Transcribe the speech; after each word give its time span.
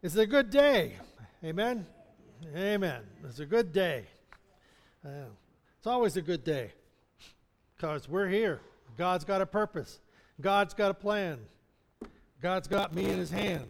It's 0.00 0.14
a 0.14 0.26
good 0.26 0.50
day. 0.50 0.96
Amen. 1.44 1.84
Amen. 2.54 3.02
It's 3.24 3.40
a 3.40 3.46
good 3.46 3.72
day. 3.72 4.04
Uh, 5.04 5.26
it's 5.76 5.88
always 5.88 6.16
a 6.16 6.22
good 6.22 6.44
day 6.44 6.70
because 7.76 8.08
we're 8.08 8.28
here. 8.28 8.60
God's 8.96 9.24
got 9.24 9.42
a 9.42 9.46
purpose, 9.46 9.98
God's 10.40 10.72
got 10.72 10.92
a 10.92 10.94
plan, 10.94 11.40
God's 12.40 12.68
got 12.68 12.94
me 12.94 13.06
in 13.06 13.18
his 13.18 13.30
hand. 13.30 13.68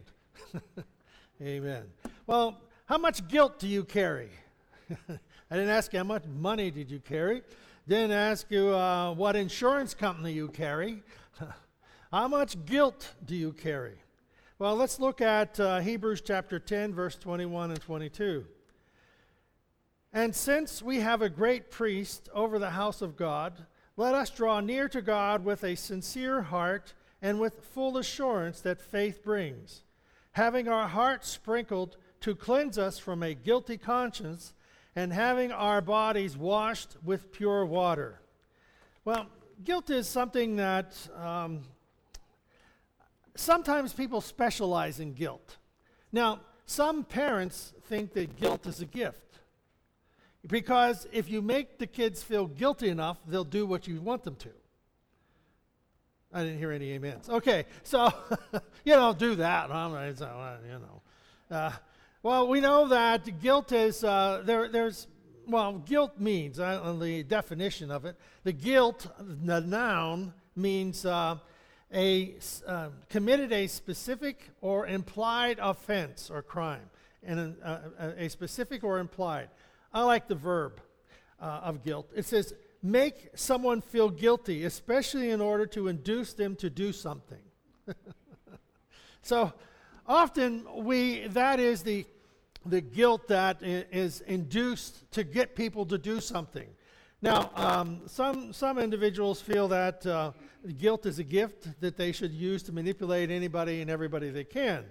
Amen. 1.43 1.85
Well, 2.27 2.61
how 2.85 2.99
much 2.99 3.27
guilt 3.29 3.59
do 3.59 3.67
you 3.67 3.83
carry? 3.83 4.29
I 4.91 5.55
didn't 5.57 5.71
ask 5.71 5.95
you 5.95 6.01
how 6.01 6.05
much 6.05 6.25
money 6.27 6.71
did 6.71 6.91
you 6.91 7.01
carry. 7.01 7.41
Didn't 7.87 8.13
ask 8.13 8.51
you 8.51 8.69
uh, 8.69 9.15
what 9.15 9.35
insurance 9.35 9.95
company 9.95 10.33
you 10.33 10.49
carry. 10.49 11.03
how 12.13 12.29
much 12.29 12.67
guilt 12.67 13.15
do 13.25 13.35
you 13.35 13.55
carry? 13.55 13.97
Well, 14.61 14.75
let's 14.75 14.99
look 14.99 15.21
at 15.21 15.61
uh, 15.61 15.79
Hebrews 15.79 16.21
chapter 16.21 16.59
10, 16.59 16.93
verse 16.93 17.15
21 17.15 17.71
and 17.71 17.81
22. 17.81 18.45
And 20.13 20.35
since 20.35 20.83
we 20.83 20.99
have 20.99 21.23
a 21.23 21.29
great 21.29 21.71
priest 21.71 22.29
over 22.35 22.59
the 22.59 22.71
house 22.71 23.01
of 23.01 23.17
God, 23.17 23.67
let 23.97 24.17
us 24.17 24.31
draw 24.31 24.59
near 24.59 24.89
to 24.89 25.01
God 25.01 25.45
with 25.45 25.63
a 25.63 25.77
sincere 25.77 26.43
heart 26.43 26.95
and 27.23 27.39
with 27.39 27.67
full 27.67 27.99
assurance 27.99 28.61
that 28.63 28.81
faith 28.81 29.23
brings, 29.23 29.85
having 30.33 30.67
our 30.67 30.89
hearts 30.89 31.29
sprinkled 31.29 31.97
to 32.23 32.35
cleanse 32.35 32.79
us 32.79 32.99
from 32.99 33.23
a 33.23 33.35
guilty 33.35 33.79
conscience, 33.79 34.55
and 34.97 35.13
having 35.13 35.53
our 35.53 35.81
bodies 35.81 36.37
washed 36.37 36.97
with 37.05 37.31
pure 37.31 37.65
water. 37.65 38.23
Well, 39.05 39.29
guilt 39.63 39.89
is 39.89 40.09
something 40.09 40.57
that 40.57 40.97
um, 41.15 41.61
sometimes 43.39 43.93
people 43.93 44.21
specialize 44.21 45.01
in 45.01 45.13
guilt. 45.13 45.57
Now, 46.13 46.41
some 46.67 47.05
parents 47.05 47.73
think 47.87 48.13
that 48.15 48.37
guilt 48.37 48.67
is 48.67 48.81
a 48.81 48.87
gift. 48.87 49.41
Because 50.47 51.07
if 51.13 51.29
you 51.29 51.43
make 51.43 51.79
the 51.79 51.87
kids 51.87 52.23
feel 52.23 52.47
guilty 52.47 52.89
enough, 52.89 53.19
they'll 53.27 53.45
do 53.45 53.67
what 53.67 53.87
you 53.89 54.01
want 54.01 54.25
them 54.25 54.37
to. 54.37 54.51
I 56.33 56.43
didn't 56.45 56.59
hear 56.59 56.73
any 56.73 56.95
amens. 56.95 57.29
Okay, 57.29 57.65
so 57.83 58.13
you 58.85 58.95
don't 58.95 59.19
do 59.19 59.35
that. 59.37 59.71
Uh, 59.71 60.09
you 60.67 60.79
know. 60.79 61.03
Uh, 61.51 61.73
well, 62.23 62.49
we 62.49 62.61
know 62.61 62.89
that 62.89 63.41
guilt 63.41 63.73
is 63.73 64.05
uh, 64.05 64.43
there. 64.45 64.69
There's 64.69 65.07
well, 65.47 65.79
guilt 65.79 66.19
means 66.19 66.61
uh, 66.61 66.95
the 67.01 67.23
definition 67.23 67.91
of 67.91 68.05
it. 68.05 68.17
The 68.45 68.53
guilt, 68.53 69.07
the 69.19 69.61
noun 69.61 70.35
means 70.55 71.07
uh, 71.07 71.39
a, 71.93 72.35
uh, 72.67 72.89
committed 73.09 73.53
a 73.53 73.67
specific 73.67 74.51
or 74.61 74.87
implied 74.87 75.59
offense 75.61 76.31
or 76.31 76.43
crime, 76.43 76.91
and 77.23 77.57
a, 77.63 77.93
a, 77.99 78.25
a 78.25 78.31
specific 78.31 78.85
or 78.85 78.99
implied. 78.99 79.49
I 79.93 80.03
like 80.03 80.29
the 80.29 80.35
verb 80.35 80.81
uh, 81.41 81.61
of 81.63 81.85
guilt. 81.85 82.11
It 82.15 82.27
says, 82.27 82.55
make 82.83 83.31
someone 83.35 83.81
feel 83.81 84.11
guilty, 84.11 84.65
especially 84.65 85.31
in 85.31 85.41
order 85.41 85.67
to 85.67 85.89
induce 85.89 86.35
them 86.35 86.57
to 86.57 86.71
do 86.71 86.93
something. 86.93 87.43
so 89.23 89.53
often 90.07 90.67
we 90.77 91.27
that 91.29 91.59
is 91.59 91.83
the 91.83 92.07
the 92.67 92.81
guilt 92.81 93.29
that 93.29 93.59
is 93.63 94.21
induced 94.23 95.11
to 95.13 95.25
get 95.25 95.55
people 95.55 95.87
to 95.87 95.97
do 95.97 96.21
something. 96.21 96.69
Now, 97.21 97.51
um, 97.57 98.03
some, 98.07 98.53
some 98.53 98.79
individuals 98.79 99.41
feel 99.41 99.69
that 99.69 100.07
uh, 100.07 100.33
guilt 100.79 101.07
is 101.07 101.19
a 101.19 101.25
gift 101.25 101.81
that 101.81 101.97
they 101.97 102.13
should 102.13 102.33
use 102.33 102.63
to 102.65 102.73
manipulate 102.73 103.31
anybody 103.31 103.81
and 103.81 103.91
everybody 103.91 104.31
they 104.31 104.45
can. 104.45 104.85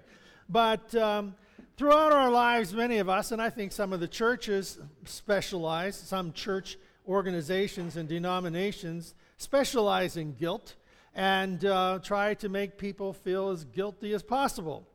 But 0.48 0.94
um, 0.94 1.34
throughout 1.76 2.12
our 2.12 2.30
lives, 2.30 2.72
many 2.72 2.98
of 2.98 3.08
us, 3.08 3.32
and 3.32 3.40
I 3.40 3.50
think 3.50 3.72
some 3.72 3.92
of 3.92 4.00
the 4.00 4.08
churches 4.08 4.78
specialize, 5.04 5.96
some 5.96 6.32
church 6.32 6.78
organizations 7.06 7.96
and 7.96 8.08
denominations 8.08 9.14
specialize 9.36 10.16
in 10.16 10.34
guilt 10.34 10.74
and 11.14 11.64
uh, 11.64 11.98
try 12.02 12.34
to 12.34 12.48
make 12.48 12.78
people 12.78 13.12
feel 13.12 13.50
as 13.50 13.64
guilty 13.64 14.12
as 14.12 14.22
possible. 14.22 14.86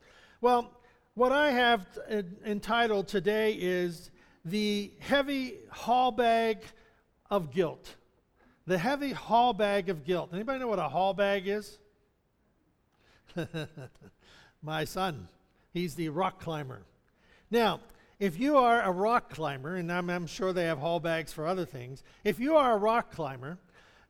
Well, 0.42 0.72
what 1.16 1.32
I 1.32 1.52
have 1.52 1.88
t- 1.94 2.24
entitled 2.46 3.08
today 3.08 3.54
is 3.54 4.12
The 4.46 4.92
Heavy 5.00 5.56
Haul 5.70 6.12
Bag 6.12 6.64
of 7.30 7.52
guilt. 7.52 7.96
The 8.66 8.78
heavy 8.78 9.12
haul 9.12 9.54
bag 9.54 9.90
of 9.90 10.06
guilt. 10.06 10.30
Anybody 10.34 10.60
know 10.60 10.68
what 10.68 10.80
a 10.80 10.88
haul 10.90 11.14
bag 11.14 11.48
is? 11.48 11.80
My 14.62 14.86
son, 14.86 15.28
he's 15.74 15.96
the 15.96 16.10
rock 16.10 16.40
climber. 16.40 16.84
Now, 17.52 17.82
if 18.20 18.40
you 18.40 18.58
are 18.58 18.82
a 18.82 18.92
rock 18.92 19.30
climber, 19.30 19.76
and 19.76 19.92
I'm, 19.92 20.10
I'm, 20.10 20.28
sure 20.28 20.54
they 20.54 20.66
have 20.66 20.80
haul 20.80 21.02
bags 21.02 21.34
for 21.34 21.46
other 21.46 21.66
things, 21.66 22.04
if 22.24 22.40
you 22.40 22.56
are 22.56 22.74
a 22.74 22.78
rock 22.78 23.12
climber, 23.12 23.58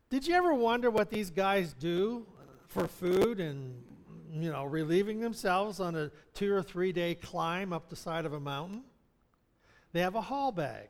did 0.09 0.27
you 0.27 0.35
ever 0.35 0.53
wonder 0.53 0.91
what 0.91 1.09
these 1.09 1.31
guys 1.31 1.73
do 1.73 2.27
for 2.67 2.87
food 2.87 3.39
and 3.39 3.83
you 4.31 4.51
know 4.51 4.65
relieving 4.65 5.19
themselves 5.19 5.79
on 5.79 5.95
a 5.95 6.11
two 6.33 6.53
or 6.53 6.61
three 6.61 6.91
day 6.91 7.15
climb 7.15 7.73
up 7.73 7.89
the 7.89 7.95
side 7.95 8.25
of 8.25 8.33
a 8.33 8.39
mountain? 8.39 8.83
They 9.93 10.01
have 10.01 10.15
a 10.15 10.21
haul 10.21 10.51
bag 10.51 10.89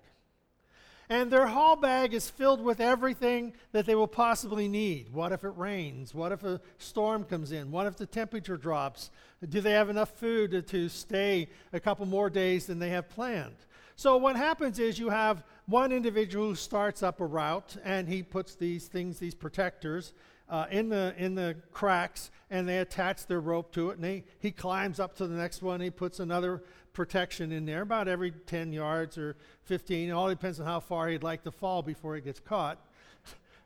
and 1.10 1.32
their 1.32 1.48
haul 1.48 1.76
bag 1.76 2.14
is 2.14 2.30
filled 2.30 2.64
with 2.64 2.80
everything 2.80 3.54
that 3.72 3.86
they 3.86 3.96
will 3.96 4.08
possibly 4.08 4.68
need. 4.68 5.10
What 5.12 5.32
if 5.32 5.44
it 5.44 5.54
rains? 5.56 6.14
What 6.14 6.32
if 6.32 6.44
a 6.44 6.62
storm 6.78 7.24
comes 7.24 7.52
in? 7.52 7.72
What 7.72 7.88
if 7.88 7.98
the 7.98 8.06
temperature 8.06 8.58
drops? 8.58 9.12
Do 9.48 9.62
they 9.62 9.72
have 9.72 9.90
enough 9.90 10.18
food 10.18 10.52
to, 10.52 10.62
to 10.62 10.90
stay 10.90 11.50
a 11.74 11.80
couple 11.80 12.06
more 12.06 12.30
days 12.30 12.68
than 12.68 12.80
they 12.80 12.90
have 12.90 13.10
planned? 13.10 13.56
So, 13.96 14.18
what 14.18 14.36
happens 14.36 14.80
is 14.80 14.98
you 14.98 15.10
have 15.10 15.44
one 15.68 15.92
individual 15.92 16.48
who 16.50 16.56
starts 16.56 17.04
up 17.04 17.22
a 17.22 17.26
route 17.26 17.78
and 17.84 18.08
he 18.08 18.24
puts 18.24 18.56
these 18.56 18.88
things, 18.88 19.20
these 19.20 19.36
protectors, 19.36 20.14
uh, 20.50 20.66
in, 20.70 20.90
the, 20.90 21.14
in 21.18 21.36
the 21.36 21.56
cracks 21.72 22.32
and 22.50 22.68
they 22.68 22.80
attach 22.80 23.26
their 23.28 23.40
rope 23.40 23.72
to 23.74 23.90
it 23.90 23.98
and 23.98 24.06
he, 24.06 24.24
he 24.40 24.52
climbs 24.52 25.00
up 25.00 25.16
to 25.18 25.28
the 25.28 25.36
next 25.36 25.62
one. 25.62 25.80
He 25.80 25.90
puts 25.90 26.20
another 26.20 26.64
protection 26.94 27.52
in 27.52 27.66
there, 27.66 27.82
about 27.82 28.08
every 28.08 28.32
10 28.32 28.72
yards 28.72 29.18
or 29.18 29.36
15. 29.64 30.10
It 30.10 30.12
all 30.12 30.30
depends 30.30 30.60
on 30.60 30.66
how 30.66 30.80
far 30.80 31.10
he'd 31.10 31.24
like 31.24 31.44
to 31.44 31.52
fall 31.52 31.82
before 31.82 32.16
he 32.16 32.22
gets 32.22 32.40
caught. 32.40 32.80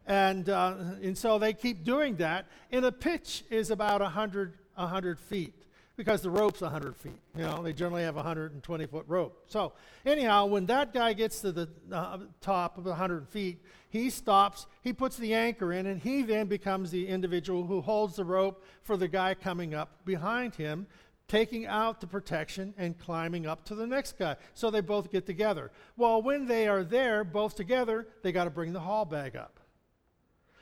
And, 0.07 0.49
uh, 0.49 0.75
and 1.03 1.17
so 1.17 1.37
they 1.37 1.53
keep 1.53 1.83
doing 1.83 2.15
that. 2.15 2.47
And 2.71 2.85
a 2.85 2.91
pitch 2.91 3.43
is 3.49 3.71
about 3.71 3.99
100, 4.01 4.53
100 4.75 5.19
feet 5.19 5.53
because 5.97 6.21
the 6.21 6.29
rope's 6.29 6.61
100 6.61 6.95
feet. 6.95 7.19
You 7.35 7.43
know, 7.43 7.61
they 7.61 7.73
generally 7.73 8.03
have 8.03 8.15
a 8.15 8.17
120 8.17 8.85
foot 8.85 9.05
rope. 9.07 9.43
So, 9.47 9.73
anyhow, 10.05 10.45
when 10.45 10.67
that 10.67 10.93
guy 10.93 11.13
gets 11.13 11.41
to 11.41 11.51
the 11.51 11.67
uh, 11.91 12.19
top 12.39 12.77
of 12.77 12.85
100 12.85 13.27
feet, 13.27 13.61
he 13.89 14.09
stops, 14.09 14.67
he 14.81 14.93
puts 14.93 15.17
the 15.17 15.33
anchor 15.33 15.73
in, 15.73 15.87
and 15.87 16.01
he 16.01 16.21
then 16.21 16.47
becomes 16.47 16.91
the 16.91 17.07
individual 17.07 17.65
who 17.65 17.81
holds 17.81 18.15
the 18.15 18.23
rope 18.23 18.63
for 18.83 18.95
the 18.95 19.07
guy 19.07 19.33
coming 19.33 19.73
up 19.73 20.05
behind 20.05 20.55
him 20.55 20.87
taking 21.27 21.65
out 21.65 21.99
the 21.99 22.07
protection 22.07 22.73
and 22.77 22.97
climbing 22.97 23.45
up 23.45 23.65
to 23.65 23.75
the 23.75 23.85
next 23.85 24.17
guy. 24.17 24.35
So 24.53 24.71
they 24.71 24.81
both 24.81 25.11
get 25.11 25.25
together. 25.25 25.71
Well, 25.97 26.21
when 26.21 26.45
they 26.45 26.67
are 26.67 26.83
there, 26.83 27.23
both 27.23 27.55
together, 27.55 28.07
they 28.23 28.31
got 28.31 28.45
to 28.45 28.49
bring 28.49 28.73
the 28.73 28.79
haul 28.79 29.05
bag 29.05 29.35
up. 29.35 29.59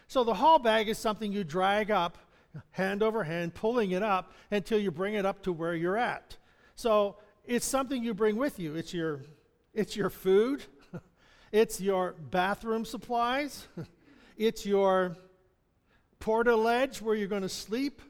So 0.08 0.24
the 0.24 0.34
haul 0.34 0.60
bag 0.60 0.90
is 0.90 0.98
something 0.98 1.32
you 1.32 1.44
drag 1.44 1.92
up, 1.92 2.18
hand 2.72 3.04
over 3.04 3.24
hand, 3.24 3.54
pulling 3.54 3.92
it 3.92 4.04
up 4.04 4.34
until 4.52 4.80
you 4.80 4.92
bring 4.92 5.16
it 5.16 5.26
up 5.26 5.44
to 5.44 5.52
where 5.52 5.76
you're 5.76 5.98
at. 5.98 6.38
So 6.76 7.18
it's 7.46 7.66
something 7.66 8.04
you 8.04 8.14
bring 8.14 8.36
with 8.36 8.60
you. 8.60 8.76
It's 8.76 8.94
your, 8.94 9.22
it's 9.74 9.96
your 9.96 10.10
food, 10.10 10.64
it's 11.52 11.80
your 11.80 12.14
bathroom 12.32 12.86
supplies, 12.86 13.68
it's 14.38 14.66
your 14.66 15.16
portaledge 16.20 17.02
where 17.02 17.16
you're 17.16 17.28
going 17.28 17.44
to 17.44 17.50
sleep. 17.50 18.02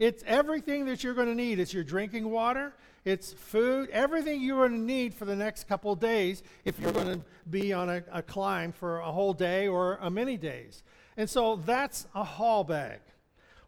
It's 0.00 0.24
everything 0.26 0.86
that 0.86 1.04
you're 1.04 1.12
going 1.12 1.28
to 1.28 1.34
need. 1.34 1.60
It's 1.60 1.74
your 1.74 1.84
drinking 1.84 2.30
water, 2.30 2.72
it's 3.04 3.34
food, 3.34 3.90
everything 3.90 4.40
you're 4.40 4.66
going 4.66 4.80
to 4.80 4.86
need 4.86 5.12
for 5.12 5.26
the 5.26 5.36
next 5.36 5.68
couple 5.68 5.94
days 5.94 6.42
if 6.64 6.80
you're 6.80 6.90
going 6.90 7.20
to 7.20 7.20
be 7.50 7.74
on 7.74 7.90
a, 7.90 8.02
a 8.10 8.22
climb 8.22 8.72
for 8.72 9.00
a 9.00 9.12
whole 9.12 9.34
day 9.34 9.68
or 9.68 9.98
a 10.00 10.10
many 10.10 10.38
days. 10.38 10.82
And 11.18 11.28
so 11.28 11.56
that's 11.56 12.06
a 12.14 12.24
haul 12.24 12.64
bag. 12.64 13.00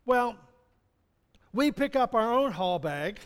Well, 0.06 0.36
we 1.52 1.70
pick 1.70 1.96
up 1.96 2.14
our 2.14 2.32
own 2.32 2.52
haul 2.52 2.78
bag, 2.78 3.18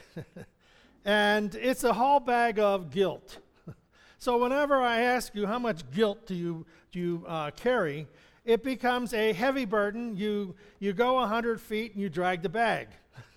and 1.05 1.55
it's 1.55 1.85
a 1.85 1.93
haul 1.93 2.19
bag 2.19 2.59
of 2.59 2.91
guilt. 2.91 3.39
so 4.19 4.37
whenever 4.43 4.81
I 4.81 5.03
ask 5.03 5.33
you 5.33 5.47
how 5.47 5.61
much 5.61 5.89
guilt 5.93 6.27
do 6.27 6.35
you, 6.35 6.67
do 6.91 6.99
you 6.99 7.25
uh, 7.29 7.53
carry, 7.53 8.09
it 8.47 8.63
becomes 8.63 9.13
a 9.13 9.33
heavy 9.33 9.65
burden. 9.65 10.17
You, 10.17 10.55
you 10.79 10.93
go 10.93 11.15
100 11.15 11.61
feet 11.61 11.93
and 11.93 12.01
you 12.01 12.09
drag 12.09 12.43
the 12.43 12.49
bag. 12.49 12.89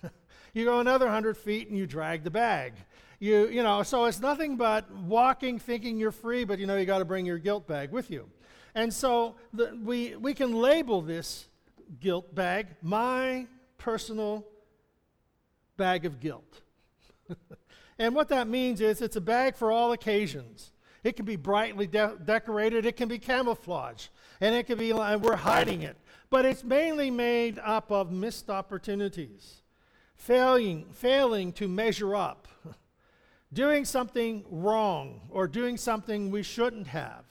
you 0.54 0.64
go 0.64 0.80
another 0.80 1.06
100 1.06 1.36
feet 1.36 1.68
and 1.68 1.76
you 1.76 1.86
drag 1.86 2.24
the 2.24 2.30
bag. 2.30 2.74
You, 3.18 3.48
you 3.48 3.62
know, 3.62 3.82
so 3.82 4.06
it's 4.06 4.20
nothing 4.20 4.56
but 4.56 4.90
walking 4.90 5.58
thinking 5.58 5.98
you're 5.98 6.12
free, 6.12 6.44
but 6.44 6.58
you 6.58 6.66
know 6.66 6.76
you 6.76 6.86
got 6.86 7.00
to 7.00 7.04
bring 7.04 7.26
your 7.26 7.36
guilt 7.36 7.66
bag 7.66 7.90
with 7.90 8.10
you. 8.10 8.30
And 8.74 8.94
so 8.94 9.34
the, 9.52 9.78
we, 9.84 10.16
we 10.16 10.32
can 10.32 10.54
label 10.54 11.02
this 11.02 11.46
guilt 12.00 12.34
bag 12.34 12.68
my 12.80 13.46
personal 13.76 14.46
bag 15.76 16.06
of 16.06 16.20
guilt. 16.20 16.62
And 18.00 18.14
what 18.14 18.28
that 18.28 18.48
means 18.48 18.80
is 18.80 19.02
it's 19.02 19.16
a 19.16 19.20
bag 19.20 19.56
for 19.56 19.70
all 19.70 19.92
occasions. 19.92 20.72
It 21.04 21.16
can 21.16 21.26
be 21.26 21.36
brightly 21.36 21.86
de- 21.86 22.16
decorated, 22.24 22.86
it 22.86 22.96
can 22.96 23.08
be 23.08 23.18
camouflage, 23.18 24.08
and 24.40 24.54
it 24.54 24.66
can 24.66 24.78
be 24.78 24.92
like 24.92 25.20
we're 25.20 25.36
hiding 25.36 25.82
it. 25.82 25.96
But 26.30 26.44
it's 26.44 26.62
mainly 26.62 27.10
made 27.10 27.58
up 27.58 27.90
of 27.90 28.12
missed 28.12 28.50
opportunities, 28.50 29.62
failing, 30.16 30.86
failing 30.92 31.52
to 31.54 31.66
measure 31.66 32.14
up, 32.14 32.46
doing 33.52 33.84
something 33.84 34.44
wrong, 34.48 35.22
or 35.30 35.48
doing 35.48 35.76
something 35.76 36.30
we 36.30 36.42
shouldn't 36.42 36.86
have. 36.86 37.24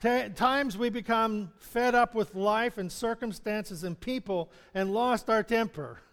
T- 0.00 0.28
times 0.30 0.76
we 0.76 0.88
become 0.88 1.52
fed 1.58 1.94
up 1.94 2.14
with 2.14 2.34
life 2.34 2.78
and 2.78 2.90
circumstances 2.90 3.84
and 3.84 3.98
people 3.98 4.50
and 4.74 4.92
lost 4.92 5.30
our 5.30 5.44
temper. 5.44 6.00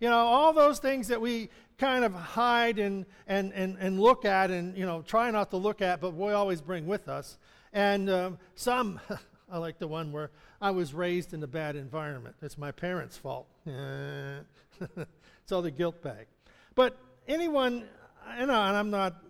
you 0.00 0.08
know, 0.08 0.16
all 0.16 0.52
those 0.52 0.78
things 0.78 1.08
that 1.08 1.20
we 1.20 1.48
kind 1.78 2.04
of 2.04 2.12
hide 2.14 2.78
and, 2.78 3.04
and, 3.26 3.52
and, 3.52 3.76
and 3.80 4.00
look 4.00 4.24
at 4.24 4.50
and, 4.50 4.76
you 4.76 4.86
know, 4.86 5.02
try 5.02 5.30
not 5.30 5.50
to 5.50 5.56
look 5.56 5.82
at, 5.82 6.00
but 6.00 6.14
we 6.14 6.32
always 6.32 6.60
bring 6.60 6.86
with 6.86 7.08
us. 7.08 7.38
And 7.72 8.08
um, 8.08 8.38
some, 8.54 9.00
I 9.50 9.58
like 9.58 9.78
the 9.78 9.86
one 9.86 10.10
where 10.10 10.30
I 10.60 10.70
was 10.72 10.92
raised 10.92 11.32
in 11.32 11.42
a 11.42 11.46
bad 11.46 11.76
environment. 11.76 12.34
It's 12.42 12.58
my 12.58 12.72
parents' 12.72 13.16
fault. 13.16 13.46
it's 13.64 15.52
all 15.52 15.62
the 15.62 15.70
guilt 15.70 16.02
bag. 16.02 16.26
But 16.74 16.96
anyone, 17.28 17.84
and 18.28 18.50
I'm 18.50 18.90
not 18.90 19.22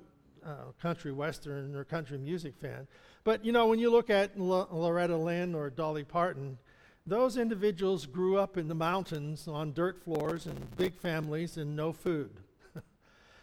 a 0.42 0.72
country 0.80 1.12
western 1.12 1.76
or 1.76 1.84
country 1.84 2.16
music 2.16 2.54
fan, 2.56 2.86
but 3.24 3.44
you 3.44 3.52
know, 3.52 3.66
when 3.66 3.78
you 3.78 3.90
look 3.90 4.08
at 4.08 4.32
L- 4.38 4.68
Loretta 4.70 5.16
Lynn 5.16 5.54
or 5.54 5.68
Dolly 5.68 6.04
Parton, 6.04 6.56
those 7.06 7.36
individuals 7.36 8.06
grew 8.06 8.38
up 8.38 8.56
in 8.56 8.68
the 8.68 8.74
mountains 8.74 9.46
on 9.46 9.74
dirt 9.74 10.02
floors 10.02 10.46
and 10.46 10.76
big 10.76 10.94
families 10.94 11.58
and 11.58 11.76
no 11.76 11.92
food. 11.92 12.40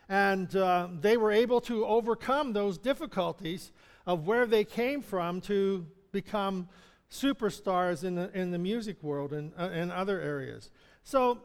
and 0.09 0.55
uh, 0.55 0.87
they 0.99 1.17
were 1.17 1.31
able 1.31 1.61
to 1.61 1.85
overcome 1.85 2.53
those 2.53 2.79
difficulties 2.79 3.71
of 4.07 4.25
where 4.25 4.45
they 4.47 4.65
came 4.65 5.01
from 5.01 5.39
to 5.39 5.85
become 6.13 6.69
superstars 7.11 8.05
in 8.05 8.15
the, 8.15 8.31
in 8.33 8.51
the 8.51 8.57
music 8.57 9.03
world 9.03 9.33
and, 9.33 9.51
uh, 9.57 9.93
other 9.93 10.21
areas. 10.21 10.69
So, 11.03 11.39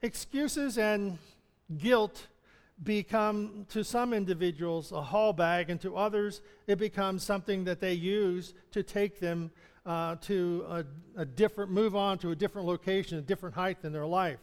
excuses 0.00 0.78
and 0.78 1.18
guilt 1.76 2.28
become, 2.82 3.66
to 3.70 3.84
some 3.84 4.12
individuals, 4.12 4.90
a 4.90 5.02
haul 5.02 5.32
bag, 5.32 5.70
and 5.70 5.80
to 5.82 5.96
others, 5.96 6.40
it 6.66 6.78
becomes 6.78 7.22
something 7.22 7.64
that 7.64 7.80
they 7.80 7.92
use 7.92 8.54
to 8.72 8.82
take 8.82 9.20
them 9.20 9.50
uh, 9.84 10.16
to 10.22 10.64
a, 10.68 10.84
a 11.16 11.24
different, 11.24 11.70
move 11.70 11.94
on 11.94 12.18
to 12.18 12.30
a 12.30 12.36
different 12.36 12.66
location, 12.66 13.18
a 13.18 13.22
different 13.22 13.54
height 13.54 13.78
in 13.82 13.92
their 13.92 14.06
life. 14.06 14.40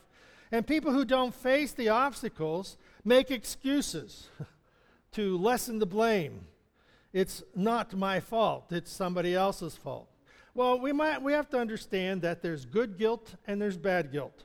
And 0.52 0.66
people 0.66 0.92
who 0.92 1.06
don't 1.06 1.34
face 1.34 1.74
the 1.74 1.90
obstacles 1.90 2.78
make 3.04 3.32
excuses 3.32 4.30
to 5.14 5.38
lessen 5.38 5.80
the 5.80 5.86
blame. 5.86 6.46
It's 7.12 7.44
not 7.56 7.96
my 7.96 8.20
fault, 8.20 8.72
it's 8.72 8.92
somebody 8.92 9.34
else's 9.34 9.76
fault. 9.76 10.08
Well, 10.54 10.80
we, 10.80 10.92
might, 10.92 11.22
we 11.22 11.34
have 11.34 11.50
to 11.52 11.58
understand 11.58 12.22
that 12.24 12.42
there's 12.42 12.66
good 12.66 12.98
guilt 12.98 13.36
and 13.48 13.62
there's 13.62 13.78
bad 13.78 14.12
guilt. 14.12 14.44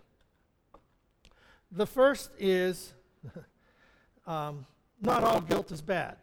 The 1.72 1.86
first 1.86 2.30
is 2.38 2.94
um, 4.26 4.66
not 5.00 5.24
all 5.24 5.40
guilt 5.40 5.72
is 5.72 5.82
bad. 5.82 6.16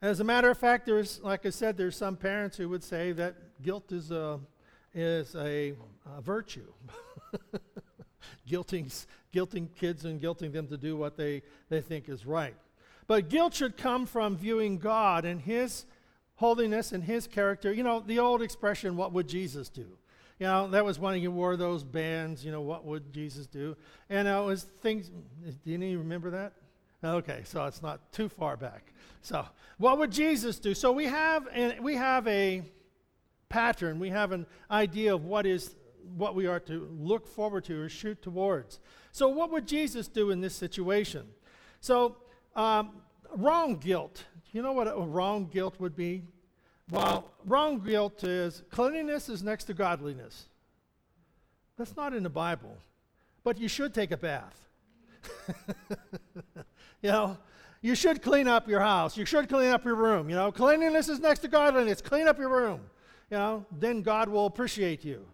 As 0.00 0.20
a 0.20 0.24
matter 0.24 0.50
of 0.50 0.58
fact, 0.58 0.86
there's, 0.86 1.20
like 1.22 1.46
I 1.46 1.50
said, 1.50 1.76
there's 1.76 1.96
some 1.96 2.16
parents 2.16 2.56
who 2.56 2.68
would 2.68 2.82
say 2.82 3.12
that 3.12 3.62
guilt 3.62 3.92
is 3.92 4.10
a, 4.10 4.40
is 4.94 5.34
a, 5.36 5.74
a 6.16 6.20
virtue. 6.20 6.72
guilting, 8.50 9.06
guilting 9.32 9.68
kids 9.74 10.04
and 10.04 10.20
guilting 10.20 10.52
them 10.52 10.66
to 10.68 10.76
do 10.76 10.96
what 10.96 11.16
they, 11.16 11.42
they 11.68 11.80
think 11.80 12.08
is 12.08 12.26
right. 12.26 12.56
But 13.06 13.28
guilt 13.28 13.54
should 13.54 13.76
come 13.76 14.06
from 14.06 14.36
viewing 14.36 14.78
God 14.78 15.24
and 15.24 15.40
His 15.40 15.86
holiness 16.36 16.92
and 16.92 17.04
His 17.04 17.26
character. 17.26 17.72
You 17.72 17.82
know, 17.82 18.00
the 18.00 18.18
old 18.18 18.42
expression, 18.42 18.96
what 18.96 19.12
would 19.12 19.28
Jesus 19.28 19.68
do? 19.68 19.86
You 20.38 20.46
know, 20.48 20.66
that 20.68 20.84
was 20.84 20.98
when 20.98 21.20
he 21.20 21.28
wore 21.28 21.56
those 21.56 21.84
bands, 21.84 22.44
you 22.44 22.50
know, 22.50 22.62
what 22.62 22.84
would 22.84 23.12
Jesus 23.12 23.46
do? 23.46 23.76
And 24.10 24.26
it 24.26 24.44
was 24.44 24.64
things, 24.64 25.08
do 25.64 25.70
you 25.70 25.98
remember 25.98 26.30
that? 26.30 26.54
Okay, 27.04 27.42
so 27.44 27.64
it's 27.66 27.82
not 27.82 28.12
too 28.12 28.28
far 28.28 28.56
back. 28.56 28.92
So, 29.22 29.46
what 29.78 29.98
would 29.98 30.10
Jesus 30.10 30.58
do? 30.58 30.74
So 30.74 30.90
we 30.90 31.06
have 31.06 31.48
we 31.80 31.94
have 31.94 32.26
a 32.26 32.62
pattern. 33.48 33.98
We 33.98 34.10
have 34.10 34.32
an 34.32 34.46
idea 34.70 35.14
of 35.14 35.24
what 35.24 35.46
is 35.46 35.76
what 36.16 36.34
we 36.34 36.46
are 36.46 36.60
to 36.60 36.88
look 36.98 37.26
forward 37.26 37.64
to 37.66 37.80
or 37.80 37.88
shoot 37.88 38.20
towards. 38.22 38.80
So, 39.12 39.28
what 39.28 39.50
would 39.50 39.66
Jesus 39.66 40.08
do 40.08 40.30
in 40.30 40.40
this 40.40 40.54
situation? 40.54 41.26
So, 41.80 42.16
um, 42.54 42.90
wrong 43.34 43.76
guilt. 43.76 44.24
You 44.52 44.62
know 44.62 44.72
what 44.72 44.86
a 44.86 45.00
wrong 45.00 45.48
guilt 45.50 45.76
would 45.78 45.96
be? 45.96 46.22
Well, 46.90 47.30
wrong 47.46 47.78
guilt 47.78 48.22
is 48.24 48.62
cleanliness 48.70 49.28
is 49.28 49.42
next 49.42 49.64
to 49.64 49.74
godliness. 49.74 50.46
That's 51.78 51.96
not 51.96 52.12
in 52.12 52.22
the 52.22 52.30
Bible, 52.30 52.76
but 53.44 53.58
you 53.58 53.68
should 53.68 53.94
take 53.94 54.10
a 54.10 54.16
bath. 54.16 54.68
you 57.02 57.10
know, 57.10 57.38
you 57.80 57.94
should 57.94 58.22
clean 58.22 58.46
up 58.46 58.68
your 58.68 58.80
house. 58.80 59.16
You 59.16 59.24
should 59.24 59.48
clean 59.48 59.70
up 59.70 59.84
your 59.84 59.94
room. 59.94 60.28
You 60.28 60.36
know, 60.36 60.52
cleanliness 60.52 61.08
is 61.08 61.18
next 61.18 61.40
to 61.40 61.48
godliness. 61.48 62.00
Clean 62.00 62.28
up 62.28 62.38
your 62.38 62.50
room. 62.50 62.80
You 63.30 63.38
know, 63.38 63.66
then 63.78 64.02
God 64.02 64.28
will 64.28 64.46
appreciate 64.46 65.04
you. 65.04 65.26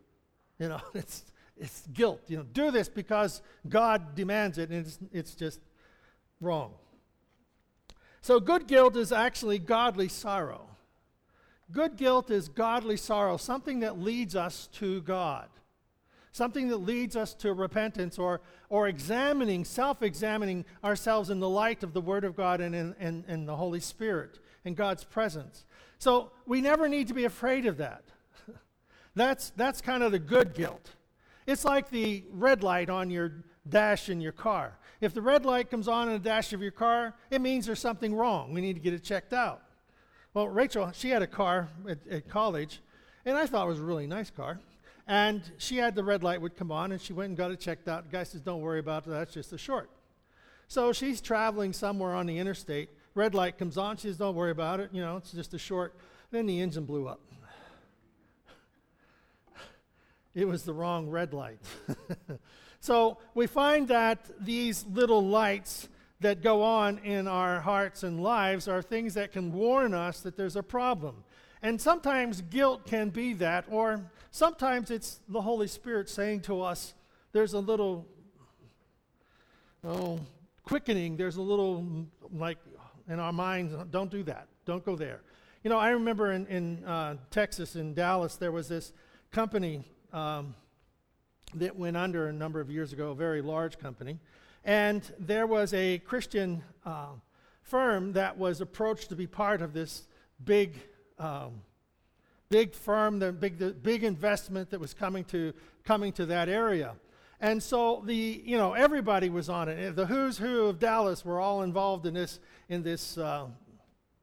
You 0.58 0.68
know, 0.68 0.80
it's 0.94 1.24
it's 1.56 1.86
guilt. 1.92 2.22
You 2.28 2.38
know, 2.38 2.46
do 2.52 2.70
this 2.70 2.88
because 2.88 3.42
God 3.68 4.14
demands 4.14 4.58
it, 4.58 4.70
and 4.70 4.86
it's 4.86 4.98
it's 5.12 5.34
just 5.34 5.60
wrong. 6.40 6.72
So 8.28 8.40
good 8.40 8.66
guilt 8.66 8.94
is 8.94 9.10
actually 9.10 9.58
godly 9.58 10.08
sorrow. 10.08 10.68
Good 11.72 11.96
guilt 11.96 12.30
is 12.30 12.50
godly 12.50 12.98
sorrow, 12.98 13.38
something 13.38 13.80
that 13.80 13.98
leads 13.98 14.36
us 14.36 14.68
to 14.72 15.00
God 15.00 15.48
something 16.30 16.68
that 16.68 16.76
leads 16.76 17.16
us 17.16 17.32
to 17.34 17.52
repentance 17.54 18.18
or, 18.18 18.42
or 18.68 18.86
examining, 18.86 19.64
self 19.64 20.02
examining 20.02 20.64
ourselves 20.84 21.30
in 21.30 21.40
the 21.40 21.48
light 21.48 21.82
of 21.82 21.94
the 21.94 22.02
Word 22.02 22.22
of 22.22 22.36
God 22.36 22.60
and 22.60 22.74
in, 22.74 23.24
in, 23.26 23.46
the 23.46 23.56
Holy 23.56 23.80
Spirit 23.80 24.38
and 24.64 24.76
God's 24.76 25.04
presence. 25.04 25.64
So 25.98 26.30
we 26.46 26.60
never 26.60 26.86
need 26.86 27.08
to 27.08 27.14
be 27.14 27.24
afraid 27.24 27.64
of 27.64 27.78
that. 27.78 28.04
that's, 29.16 29.50
that's 29.56 29.80
kind 29.80 30.02
of 30.02 30.12
the 30.12 30.18
good 30.18 30.54
guilt. 30.54 30.90
It's 31.46 31.64
like 31.64 31.88
the 31.88 32.24
red 32.30 32.62
light 32.62 32.90
on 32.90 33.10
your 33.10 33.32
dash 33.68 34.10
in 34.10 34.20
your 34.20 34.32
car. 34.32 34.77
If 35.00 35.14
the 35.14 35.22
red 35.22 35.46
light 35.46 35.70
comes 35.70 35.86
on 35.86 36.08
in 36.08 36.14
the 36.14 36.18
dash 36.18 36.52
of 36.52 36.60
your 36.60 36.72
car, 36.72 37.14
it 37.30 37.40
means 37.40 37.66
there's 37.66 37.78
something 37.78 38.14
wrong. 38.14 38.52
We 38.52 38.60
need 38.60 38.74
to 38.74 38.80
get 38.80 38.94
it 38.94 39.04
checked 39.04 39.32
out. 39.32 39.62
Well, 40.34 40.48
Rachel, 40.48 40.90
she 40.92 41.10
had 41.10 41.22
a 41.22 41.26
car 41.26 41.68
at, 41.88 41.98
at 42.08 42.28
college, 42.28 42.80
and 43.24 43.36
I 43.36 43.46
thought 43.46 43.66
it 43.66 43.68
was 43.68 43.78
a 43.78 43.84
really 43.84 44.06
nice 44.06 44.30
car. 44.30 44.60
And 45.06 45.42
she 45.56 45.76
had 45.76 45.94
the 45.94 46.04
red 46.04 46.22
light 46.22 46.40
would 46.40 46.56
come 46.56 46.70
on, 46.70 46.92
and 46.92 47.00
she 47.00 47.12
went 47.12 47.28
and 47.28 47.36
got 47.36 47.50
it 47.50 47.60
checked 47.60 47.88
out. 47.88 48.10
The 48.10 48.16
guy 48.16 48.24
says, 48.24 48.42
Don't 48.42 48.60
worry 48.60 48.78
about 48.78 49.06
it, 49.06 49.10
that's 49.10 49.32
just 49.32 49.52
a 49.52 49.58
short. 49.58 49.88
So 50.66 50.92
she's 50.92 51.20
traveling 51.22 51.72
somewhere 51.72 52.14
on 52.14 52.26
the 52.26 52.38
interstate. 52.38 52.90
Red 53.14 53.34
light 53.34 53.56
comes 53.56 53.78
on. 53.78 53.96
She 53.96 54.08
says, 54.08 54.18
Don't 54.18 54.34
worry 54.34 54.50
about 54.50 54.80
it. 54.80 54.90
You 54.92 55.00
know, 55.00 55.16
it's 55.16 55.32
just 55.32 55.54
a 55.54 55.58
short. 55.58 55.94
Then 56.30 56.44
the 56.44 56.60
engine 56.60 56.84
blew 56.84 57.08
up. 57.08 57.20
it 60.34 60.46
was 60.46 60.64
the 60.64 60.74
wrong 60.74 61.08
red 61.08 61.32
light. 61.32 61.58
so 62.80 63.18
we 63.34 63.46
find 63.46 63.88
that 63.88 64.30
these 64.40 64.84
little 64.86 65.26
lights 65.26 65.88
that 66.20 66.42
go 66.42 66.62
on 66.62 66.98
in 66.98 67.28
our 67.28 67.60
hearts 67.60 68.02
and 68.02 68.20
lives 68.22 68.66
are 68.68 68.82
things 68.82 69.14
that 69.14 69.32
can 69.32 69.52
warn 69.52 69.94
us 69.94 70.20
that 70.20 70.36
there's 70.36 70.56
a 70.56 70.62
problem. 70.62 71.24
And 71.62 71.80
sometimes 71.80 72.40
guilt 72.42 72.86
can 72.86 73.10
be 73.10 73.34
that, 73.34 73.64
or 73.68 74.00
sometimes 74.30 74.90
it's 74.90 75.20
the 75.28 75.40
Holy 75.40 75.66
Spirit 75.66 76.08
saying 76.08 76.42
to 76.42 76.62
us, 76.62 76.94
there's 77.32 77.52
a 77.52 77.58
little, 77.58 78.06
oh, 79.84 80.20
quickening, 80.64 81.16
there's 81.16 81.36
a 81.36 81.42
little, 81.42 82.06
like, 82.32 82.58
in 83.08 83.18
our 83.18 83.32
minds, 83.32 83.74
don't 83.90 84.10
do 84.10 84.22
that, 84.24 84.48
don't 84.64 84.84
go 84.84 84.94
there. 84.94 85.20
You 85.64 85.70
know, 85.70 85.78
I 85.78 85.90
remember 85.90 86.32
in, 86.32 86.46
in 86.46 86.84
uh, 86.84 87.16
Texas, 87.30 87.74
in 87.74 87.94
Dallas, 87.94 88.36
there 88.36 88.52
was 88.52 88.68
this 88.68 88.92
company 89.32 89.84
um, 90.12 90.54
that 91.54 91.76
went 91.76 91.96
under 91.96 92.28
a 92.28 92.32
number 92.32 92.60
of 92.60 92.70
years 92.70 92.92
ago, 92.92 93.10
a 93.10 93.14
very 93.14 93.42
large 93.42 93.78
company. 93.78 94.18
And 94.64 95.02
there 95.18 95.46
was 95.46 95.72
a 95.72 95.98
Christian 95.98 96.62
uh, 96.84 97.12
firm 97.62 98.12
that 98.12 98.36
was 98.36 98.60
approached 98.60 99.08
to 99.10 99.16
be 99.16 99.26
part 99.26 99.62
of 99.62 99.72
this 99.72 100.06
big 100.44 100.74
um, 101.18 101.62
big 102.48 102.74
firm, 102.74 103.18
the 103.18 103.32
big, 103.32 103.58
the 103.58 103.70
big 103.70 104.04
investment 104.04 104.70
that 104.70 104.80
was 104.80 104.94
coming 104.94 105.24
to, 105.24 105.52
coming 105.84 106.12
to 106.12 106.26
that 106.26 106.48
area. 106.48 106.94
And 107.40 107.62
so 107.62 108.02
the, 108.04 108.14
you 108.44 108.56
know, 108.56 108.72
everybody 108.72 109.28
was 109.28 109.48
on 109.48 109.68
it. 109.68 109.94
The 109.94 110.06
who's 110.06 110.38
who 110.38 110.66
of 110.66 110.78
Dallas 110.78 111.24
were 111.24 111.40
all 111.40 111.62
involved 111.62 112.06
in 112.06 112.14
this, 112.14 112.40
in 112.68 112.82
this 112.82 113.16
uh, 113.16 113.46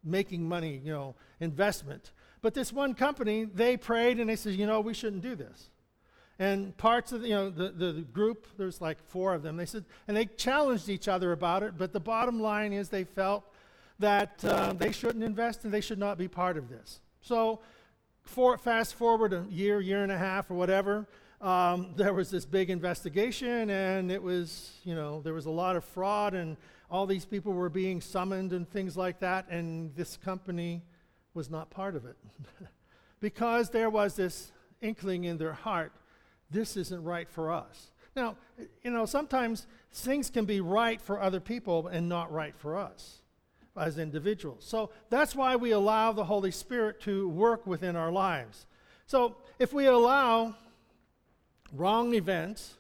making 0.04 0.48
money, 0.48 0.82
you 0.84 0.92
know, 0.92 1.16
investment. 1.40 2.12
But 2.42 2.54
this 2.54 2.74
one 2.74 2.94
company, 2.94 3.46
they 3.46 3.78
prayed 3.78 4.20
and 4.20 4.30
they 4.30 4.36
said, 4.36 4.54
you 4.54 4.66
know, 4.66 4.82
we 4.82 4.94
shouldn't 4.94 5.22
do 5.22 5.36
this. 5.36 5.70
And 6.38 6.76
parts 6.76 7.14
of 7.14 7.22
the, 7.22 7.30
you 7.30 7.36
know, 7.36 7.50
the, 7.50 7.70
the, 7.70 8.02
group, 8.02 8.48
there's 8.58 8.82
like 8.82 8.98
four 9.08 9.34
of 9.34 9.42
them, 9.42 9.56
they 9.56 9.66
said, 9.66 9.86
and 10.08 10.18
they 10.18 10.26
challenged 10.26 10.90
each 10.90 11.08
other 11.08 11.32
about 11.32 11.64
it, 11.64 11.78
but 11.78 11.94
the 11.94 12.00
bottom 12.00 12.42
line 12.42 12.74
is 12.74 12.90
they 12.90 13.06
felt 13.06 13.46
that 14.00 14.44
uh, 14.44 14.74
they 14.74 14.92
shouldn't 14.92 15.24
invest 15.24 15.64
and 15.64 15.74
they 15.74 15.80
should 15.80 16.00
not 16.00 16.18
be 16.18 16.28
part 16.28 16.58
of 16.58 16.68
this. 16.68 17.00
So, 17.22 17.62
for, 18.24 18.58
fast 18.58 18.96
forward 18.96 19.32
a 19.32 19.46
year, 19.50 19.80
year 19.80 20.04
and 20.04 20.12
a 20.12 20.18
half, 20.18 20.52
or 20.52 20.56
whatever, 20.56 21.08
um, 21.42 21.94
there 21.96 22.14
was 22.14 22.30
this 22.30 22.46
big 22.46 22.70
investigation, 22.70 23.70
and 23.70 24.12
it 24.12 24.22
was, 24.22 24.74
you 24.84 24.96
know, 24.96 25.22
there 25.22 25.34
was 25.34 25.46
a 25.46 25.52
lot 25.52 25.78
of 25.78 25.86
fraud, 25.86 26.34
and 26.34 26.58
all 26.92 27.06
these 27.06 27.26
people 27.26 27.54
were 27.54 27.70
being 27.70 28.02
summoned 28.02 28.52
and 28.52 28.70
things 28.70 28.98
like 28.98 29.20
that, 29.20 29.48
and 29.50 29.96
this 29.96 30.18
company 30.18 30.84
was 31.34 31.50
not 31.50 31.70
part 31.70 31.96
of 31.96 32.06
it. 32.06 32.18
because 33.22 33.70
there 33.70 33.90
was 33.90 34.16
this 34.16 34.52
inkling 34.82 35.24
in 35.24 35.38
their 35.38 35.54
heart 35.54 35.94
this 36.56 36.78
isn't 36.78 37.04
right 37.04 37.30
for 37.30 37.52
us. 37.52 37.92
Now, 38.16 38.38
you 38.84 38.92
know, 38.92 39.06
sometimes 39.06 39.68
things 39.92 40.30
can 40.30 40.46
be 40.46 40.62
right 40.62 41.02
for 41.02 41.22
other 41.22 41.40
people 41.40 41.88
and 41.88 42.08
not 42.08 42.32
right 42.32 42.56
for 42.58 42.78
us 42.78 43.22
as 43.78 43.98
individuals. 43.98 44.64
So 44.66 44.90
that's 45.10 45.36
why 45.36 45.58
we 45.58 45.72
allow 45.72 46.14
the 46.14 46.24
Holy 46.24 46.52
Spirit 46.52 47.02
to 47.02 47.28
work 47.28 47.68
within 47.68 47.96
our 47.96 48.12
lives. 48.12 48.68
So 49.06 49.36
if 49.60 49.74
we 49.74 49.86
allow 49.86 50.56
wrong 51.74 52.14
events 52.14 52.76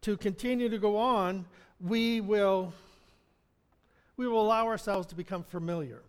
to 0.00 0.16
continue 0.16 0.70
to 0.70 0.78
go 0.78 0.96
on, 0.96 1.44
we 1.78 2.20
will 2.20 2.72
we 4.16 4.28
will 4.28 4.42
allow 4.42 4.66
ourselves 4.66 5.06
to 5.06 5.14
become 5.14 5.42
familiar 5.42 6.02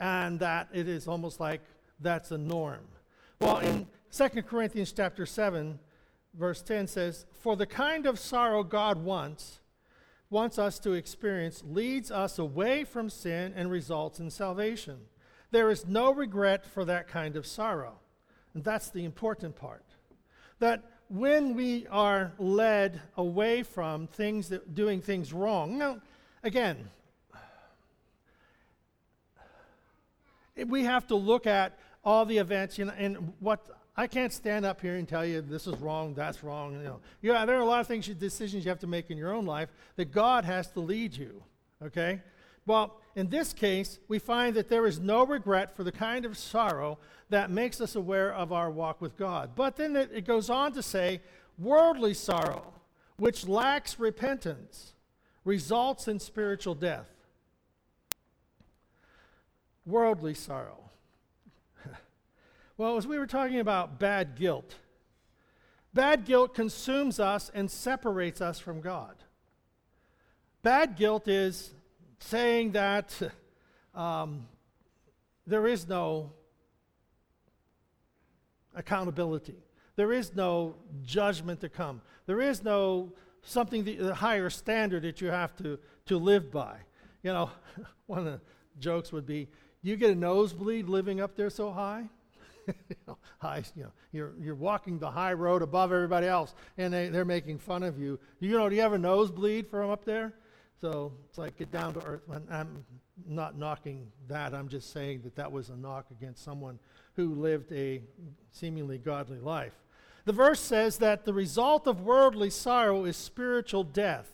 and 0.00 0.40
that 0.40 0.68
it 0.72 0.88
is 0.88 1.06
almost 1.06 1.38
like 1.38 1.60
that's 2.00 2.32
a 2.32 2.38
norm. 2.38 2.80
Well, 3.38 3.58
in 3.58 3.86
2 4.10 4.42
Corinthians 4.42 4.92
chapter 4.92 5.24
7, 5.24 5.78
verse 6.38 6.62
10 6.62 6.86
says, 6.86 7.26
For 7.40 7.56
the 7.56 7.66
kind 7.66 8.06
of 8.06 8.18
sorrow 8.18 8.62
God 8.62 9.02
wants, 9.02 9.60
wants 10.30 10.58
us 10.58 10.78
to 10.80 10.92
experience 10.92 11.62
leads 11.66 12.10
us 12.10 12.38
away 12.38 12.84
from 12.84 13.08
sin 13.08 13.52
and 13.56 13.70
results 13.70 14.18
in 14.18 14.30
salvation. 14.30 14.98
There 15.50 15.70
is 15.70 15.86
no 15.86 16.12
regret 16.12 16.66
for 16.66 16.84
that 16.84 17.06
kind 17.08 17.36
of 17.36 17.46
sorrow. 17.46 18.00
And 18.54 18.64
that's 18.64 18.90
the 18.90 19.04
important 19.04 19.56
part. 19.56 19.84
That 20.58 20.82
when 21.08 21.54
we 21.54 21.86
are 21.88 22.32
led 22.38 23.00
away 23.16 23.62
from 23.62 24.06
things 24.06 24.48
that 24.48 24.74
doing 24.74 25.00
things 25.00 25.32
wrong, 25.32 25.78
now 25.78 26.00
again, 26.42 26.88
we 30.66 30.84
have 30.84 31.06
to 31.08 31.16
look 31.16 31.46
at 31.46 31.78
all 32.04 32.24
the 32.26 32.38
events 32.38 32.78
and 32.78 33.32
what 33.40 33.66
I 33.96 34.08
can't 34.08 34.32
stand 34.32 34.66
up 34.66 34.80
here 34.80 34.96
and 34.96 35.06
tell 35.06 35.24
you 35.24 35.40
this 35.40 35.66
is 35.66 35.76
wrong, 35.76 36.14
that's 36.14 36.42
wrong. 36.42 36.72
You 36.72 36.82
know, 36.82 37.00
yeah, 37.22 37.44
there 37.44 37.56
are 37.56 37.60
a 37.60 37.66
lot 37.66 37.80
of 37.80 37.86
things, 37.86 38.08
decisions 38.08 38.64
you 38.64 38.68
have 38.68 38.80
to 38.80 38.88
make 38.88 39.10
in 39.10 39.16
your 39.16 39.32
own 39.32 39.46
life 39.46 39.68
that 39.96 40.10
God 40.10 40.44
has 40.44 40.68
to 40.72 40.80
lead 40.80 41.16
you. 41.16 41.42
Okay. 41.82 42.20
Well, 42.66 43.00
in 43.14 43.28
this 43.28 43.52
case, 43.52 43.98
we 44.08 44.18
find 44.18 44.56
that 44.56 44.68
there 44.68 44.86
is 44.86 44.98
no 44.98 45.24
regret 45.24 45.76
for 45.76 45.84
the 45.84 45.92
kind 45.92 46.24
of 46.24 46.36
sorrow 46.36 46.98
that 47.28 47.50
makes 47.50 47.80
us 47.80 47.94
aware 47.94 48.32
of 48.32 48.52
our 48.52 48.70
walk 48.70 49.00
with 49.00 49.16
God. 49.16 49.50
But 49.54 49.76
then 49.76 49.94
it, 49.96 50.10
it 50.12 50.24
goes 50.24 50.48
on 50.50 50.72
to 50.72 50.82
say, 50.82 51.20
worldly 51.58 52.14
sorrow, 52.14 52.72
which 53.16 53.46
lacks 53.46 53.98
repentance, 53.98 54.94
results 55.44 56.08
in 56.08 56.18
spiritual 56.18 56.74
death. 56.74 57.08
Worldly 59.86 60.34
sorrow. 60.34 60.83
Well, 62.76 62.96
as 62.96 63.06
we 63.06 63.18
were 63.18 63.26
talking 63.26 63.60
about 63.60 63.98
bad 64.00 64.36
guilt, 64.36 64.76
bad 65.92 66.24
guilt 66.24 66.54
consumes 66.54 67.20
us 67.20 67.50
and 67.54 67.70
separates 67.70 68.40
us 68.40 68.58
from 68.58 68.80
God. 68.80 69.14
Bad 70.62 70.96
guilt 70.96 71.28
is 71.28 71.74
saying 72.18 72.72
that 72.72 73.16
um, 73.94 74.46
there 75.46 75.66
is 75.66 75.86
no 75.86 76.32
accountability. 78.74 79.56
There 79.96 80.12
is 80.12 80.34
no 80.34 80.74
judgment 81.04 81.60
to 81.60 81.68
come. 81.68 82.00
There 82.26 82.40
is 82.40 82.64
no 82.64 83.12
something, 83.42 83.88
a 84.00 84.14
higher 84.14 84.50
standard 84.50 85.02
that 85.02 85.20
you 85.20 85.28
have 85.28 85.54
to, 85.56 85.78
to 86.06 86.18
live 86.18 86.50
by. 86.50 86.76
You 87.22 87.32
know, 87.32 87.50
one 88.06 88.20
of 88.20 88.24
the 88.24 88.40
jokes 88.78 89.12
would 89.12 89.26
be, 89.26 89.48
you 89.82 89.96
get 89.96 90.10
a 90.10 90.14
nosebleed 90.14 90.88
living 90.88 91.20
up 91.20 91.36
there 91.36 91.50
so 91.50 91.70
high? 91.70 92.08
You 92.66 92.74
know, 93.08 93.18
high, 93.38 93.62
you 93.76 93.84
know, 93.84 93.92
you're, 94.12 94.32
you're 94.40 94.54
walking 94.54 94.98
the 94.98 95.10
high 95.10 95.32
road 95.32 95.62
above 95.62 95.92
everybody 95.92 96.26
else, 96.26 96.54
and 96.78 96.92
they, 96.92 97.08
they're 97.08 97.24
making 97.24 97.58
fun 97.58 97.82
of 97.82 97.98
you. 97.98 98.18
You 98.40 98.58
know, 98.58 98.68
do 98.68 98.74
you 98.74 98.82
have 98.82 98.92
a 98.92 98.98
nosebleed 98.98 99.68
from 99.68 99.90
up 99.90 100.04
there? 100.04 100.34
So 100.80 101.12
it's 101.28 101.38
like, 101.38 101.56
get 101.56 101.70
down 101.70 101.94
to 101.94 102.04
earth. 102.04 102.22
I'm 102.50 102.84
not 103.26 103.56
knocking 103.56 104.08
that. 104.28 104.54
I'm 104.54 104.68
just 104.68 104.92
saying 104.92 105.22
that 105.22 105.36
that 105.36 105.50
was 105.50 105.70
a 105.70 105.76
knock 105.76 106.06
against 106.10 106.44
someone 106.44 106.78
who 107.14 107.34
lived 107.34 107.72
a 107.72 108.02
seemingly 108.50 108.98
godly 108.98 109.38
life. 109.38 109.72
The 110.24 110.32
verse 110.32 110.60
says 110.60 110.98
that 110.98 111.24
the 111.24 111.34
result 111.34 111.86
of 111.86 112.00
worldly 112.00 112.50
sorrow 112.50 113.04
is 113.04 113.16
spiritual 113.16 113.84
death, 113.84 114.30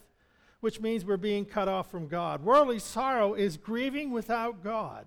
which 0.61 0.81
means 0.81 1.05
we're 1.05 1.17
being 1.17 1.45
cut 1.45 1.69
off 1.69 1.91
from 1.91 2.07
God. 2.07 2.45
Worldly 2.45 2.79
sorrow 2.79 3.35
is 3.35 3.57
grieving 3.57 4.11
without 4.11 4.63
God. 4.63 5.07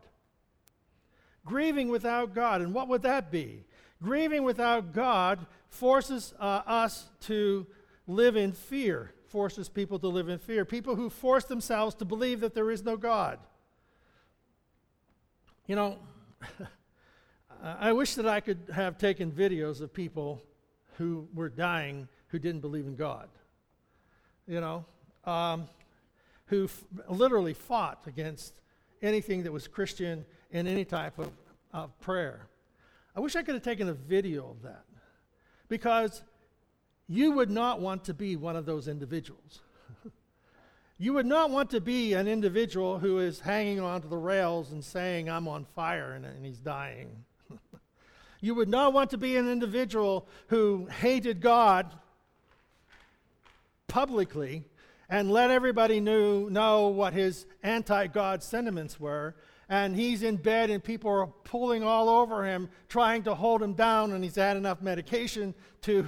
Grieving 1.45 1.89
without 1.89 2.33
God. 2.33 2.61
And 2.61 2.73
what 2.73 2.87
would 2.87 3.01
that 3.03 3.31
be? 3.31 3.63
Grieving 4.01 4.43
without 4.43 4.93
God 4.93 5.45
forces 5.69 6.33
uh, 6.39 6.61
us 6.65 7.09
to 7.21 7.65
live 8.07 8.35
in 8.35 8.51
fear, 8.51 9.11
forces 9.27 9.69
people 9.69 9.99
to 9.99 10.07
live 10.07 10.29
in 10.29 10.39
fear. 10.39 10.65
People 10.65 10.95
who 10.95 11.09
force 11.09 11.45
themselves 11.45 11.95
to 11.95 12.05
believe 12.05 12.41
that 12.41 12.53
there 12.53 12.69
is 12.69 12.83
no 12.83 12.97
God. 12.97 13.39
You 15.67 15.75
know, 15.75 15.97
I 17.63 17.93
wish 17.93 18.15
that 18.15 18.27
I 18.27 18.41
could 18.41 18.59
have 18.73 18.97
taken 18.97 19.31
videos 19.31 19.79
of 19.81 19.93
people 19.93 20.41
who 20.97 21.27
were 21.33 21.49
dying 21.49 22.07
who 22.27 22.39
didn't 22.39 22.61
believe 22.61 22.85
in 22.85 22.95
God. 22.95 23.29
You 24.47 24.59
know, 24.59 24.85
um, 25.23 25.69
who 26.47 26.65
f- 26.65 26.83
literally 27.07 27.53
fought 27.53 28.03
against 28.05 28.53
anything 29.01 29.43
that 29.43 29.51
was 29.51 29.67
Christian 29.67 30.25
in 30.53 30.67
any 30.67 30.85
type 30.85 31.19
of, 31.19 31.31
of 31.73 31.99
prayer. 31.99 32.47
I 33.15 33.19
wish 33.19 33.35
I 33.35 33.43
could 33.43 33.55
have 33.55 33.63
taken 33.63 33.89
a 33.89 33.93
video 33.93 34.49
of 34.49 34.61
that 34.61 34.85
because 35.67 36.23
you 37.09 37.31
would 37.31 37.51
not 37.51 37.81
want 37.81 38.05
to 38.05 38.13
be 38.13 38.35
one 38.35 38.55
of 38.55 38.65
those 38.65 38.87
individuals. 38.87 39.61
you 40.97 41.13
would 41.13 41.25
not 41.25 41.49
want 41.49 41.71
to 41.71 41.81
be 41.81 42.13
an 42.13 42.27
individual 42.27 42.99
who 42.99 43.19
is 43.19 43.41
hanging 43.41 43.81
onto 43.81 44.07
the 44.07 44.17
rails 44.17 44.71
and 44.71 44.83
saying, 44.83 45.29
I'm 45.29 45.47
on 45.47 45.65
fire 45.75 46.13
and, 46.13 46.25
and 46.25 46.45
he's 46.45 46.59
dying. 46.59 47.25
You 48.39 48.55
would 48.55 48.67
not 48.67 48.91
want 48.91 49.11
to 49.11 49.17
be 49.17 49.37
an 49.37 49.49
individual 49.49 50.27
who 50.47 50.87
hated 50.87 51.39
God 51.39 51.93
publicly 53.87 54.65
and 55.07 55.31
let 55.31 55.49
everybody 55.49 56.01
knew, 56.01 56.49
know 56.49 56.89
what 56.89 57.13
his 57.13 57.45
anti 57.63 58.07
God 58.07 58.43
sentiments 58.43 58.99
were. 58.99 59.33
And 59.69 59.95
he's 59.95 60.23
in 60.23 60.37
bed 60.37 60.69
and 60.69 60.83
people 60.83 61.09
are 61.09 61.27
pulling 61.27 61.83
all 61.83 62.09
over 62.09 62.45
him, 62.45 62.69
trying 62.89 63.23
to 63.23 63.35
hold 63.35 63.61
him 63.61 63.73
down, 63.73 64.11
and 64.11 64.23
he's 64.23 64.35
had 64.35 64.57
enough 64.57 64.81
medication 64.81 65.53
to, 65.83 66.07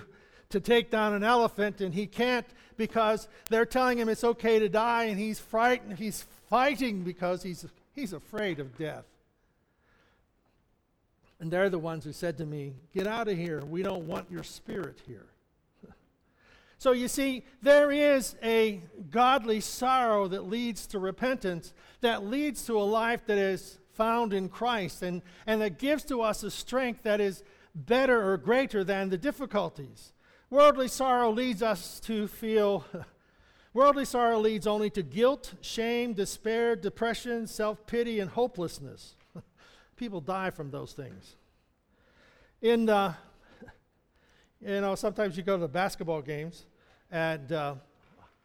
to 0.50 0.60
take 0.60 0.92
down 0.92 1.14
an 1.14 1.24
elephant, 1.24 1.82
and 1.82 1.94
he 1.94 2.06
can't 2.06 2.46
because 2.78 3.28
they're 3.50 3.66
telling 3.66 3.98
him 3.98 4.10
it's 4.10 4.24
okay 4.24 4.60
to 4.60 4.70
die, 4.70 5.06
and 5.06 5.20
he's 5.20 5.40
frightened. 5.40 5.98
He's 5.98 6.26
fighting 6.50 7.04
because 7.04 7.44
he's, 7.44 7.66
he's 7.94 8.14
afraid 8.14 8.60
of 8.60 8.78
death. 8.78 9.06
And 11.40 11.52
they're 11.52 11.70
the 11.70 11.80
ones 11.80 12.06
who 12.06 12.14
said 12.14 12.38
to 12.38 12.46
me, 12.46 12.74
Get 12.94 13.08
out 13.08 13.28
of 13.28 13.38
here. 13.38 13.64
We 13.64 13.84
don't 13.84 14.08
want 14.08 14.32
your 14.32 14.44
spirit 14.44 15.02
here. 15.06 15.26
So 16.78 16.92
you 16.92 17.08
see, 17.08 17.46
there 17.62 17.92
is 17.92 18.36
a 18.44 18.82
godly 19.10 19.62
sorrow 19.62 20.28
that 20.28 20.50
leads 20.50 20.88
to 20.88 21.00
repentance, 21.00 21.74
that 22.02 22.26
leads 22.26 22.66
to 22.66 22.78
a 22.78 22.84
life 22.84 23.26
that 23.28 23.38
is 23.38 23.80
found 23.94 24.34
in 24.34 24.50
Christ, 24.50 25.02
and, 25.02 25.22
and 25.48 25.62
that 25.62 25.80
gives 25.80 26.04
to 26.06 26.22
us 26.22 26.44
a 26.44 26.52
strength 26.52 27.04
that 27.04 27.22
is 27.22 27.44
better 27.74 28.32
or 28.32 28.38
greater 28.38 28.84
than 28.84 29.10
the 29.10 29.18
difficulties. 29.18 30.14
Worldly 30.50 30.90
sorrow 30.90 31.32
leads 31.32 31.64
us 31.64 32.00
to 32.02 32.28
feel. 32.28 32.86
Worldly 33.74 34.06
sorrow 34.06 34.40
leads 34.40 34.68
only 34.68 34.90
to 34.92 35.04
guilt, 35.04 35.54
shame, 35.62 36.14
despair, 36.14 36.76
depression, 36.76 37.48
self 37.48 37.86
pity, 37.88 38.20
and 38.20 38.30
hopelessness. 38.30 39.16
People 39.96 40.22
die 40.22 40.50
from 40.50 40.72
those 40.72 40.94
things. 40.94 41.36
In, 42.62 42.90
uh, 42.90 43.16
you 44.62 44.82
know, 44.82 44.96
sometimes 44.96 45.38
you 45.38 45.44
go 45.44 45.56
to 45.56 45.62
the 45.62 45.68
basketball 45.68 46.22
games, 46.22 46.66
and 47.12 47.52
uh, 47.52 47.76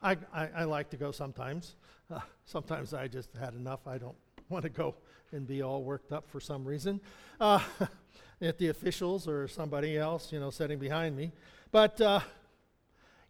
I, 0.02 0.16
I, 0.32 0.48
I, 0.56 0.64
like 0.64 0.90
to 0.90 0.96
go 0.96 1.12
sometimes. 1.12 1.76
Uh, 2.10 2.20
sometimes 2.44 2.92
I 2.94 3.08
just 3.08 3.30
had 3.36 3.54
enough. 3.54 3.86
I 3.86 3.98
don't 3.98 4.16
want 4.48 4.64
to 4.64 4.70
go 4.70 4.94
and 5.32 5.46
be 5.46 5.62
all 5.62 5.82
worked 5.82 6.12
up 6.12 6.28
for 6.28 6.40
some 6.40 6.64
reason. 6.64 7.00
Uh, 7.40 7.60
at 8.42 8.58
the 8.58 8.68
officials 8.68 9.28
or 9.28 9.46
somebody 9.46 9.98
else, 9.98 10.32
you 10.32 10.40
know, 10.40 10.50
sitting 10.50 10.78
behind 10.78 11.16
me. 11.16 11.30
But, 11.70 12.00
uh, 12.00 12.20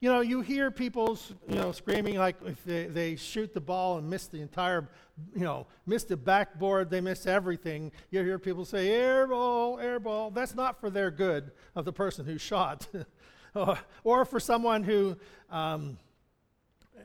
you 0.01 0.09
know, 0.09 0.21
you 0.21 0.41
hear 0.41 0.71
people, 0.71 1.19
you 1.47 1.57
know, 1.57 1.73
screaming 1.73 2.17
like 2.17 2.37
if 2.47 2.65
they, 2.65 2.87
they 2.87 3.17
shoot 3.17 3.53
the 3.53 3.61
ball 3.61 3.99
and 3.99 4.09
miss 4.09 4.29
the 4.29 4.41
entire, 4.41 4.89
you 5.35 5.45
know, 5.45 5.67
miss 5.85 6.05
the 6.05 6.17
backboard, 6.17 6.89
they 6.89 7.03
miss 7.03 7.27
everything. 7.27 7.93
You 8.11 8.23
hear 8.23 8.39
people 8.39 8.65
say, 8.65 8.89
air 8.89 9.27
ball, 9.27 9.79
air 9.79 10.01
ball. 10.01 10.31
That's 10.31 10.55
not 10.55 10.81
for 10.81 10.89
their 10.89 11.11
good 11.11 11.51
of 11.75 11.85
the 11.85 11.93
person 11.93 12.25
who 12.25 12.39
shot. 12.39 12.89
or 14.05 14.25
for 14.25 14.41
someone 14.41 14.85
who 14.85 15.19
um, 15.51 15.99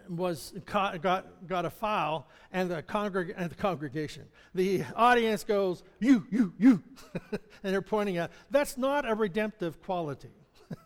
was 0.08 0.54
got, 0.66 1.02
got 1.48 1.66
a 1.66 1.70
foul 1.70 2.30
and 2.54 2.72
the, 2.72 2.82
congreg- 2.82 3.34
and 3.36 3.52
the 3.52 3.56
congregation. 3.56 4.24
The 4.54 4.86
audience 4.96 5.44
goes, 5.44 5.84
you, 6.00 6.26
you, 6.32 6.54
you, 6.58 6.84
and 7.32 7.74
they're 7.74 7.82
pointing 7.82 8.18
out, 8.18 8.32
That's 8.52 8.78
not 8.78 9.10
a 9.10 9.16
redemptive 9.16 9.82
quality. 9.82 10.30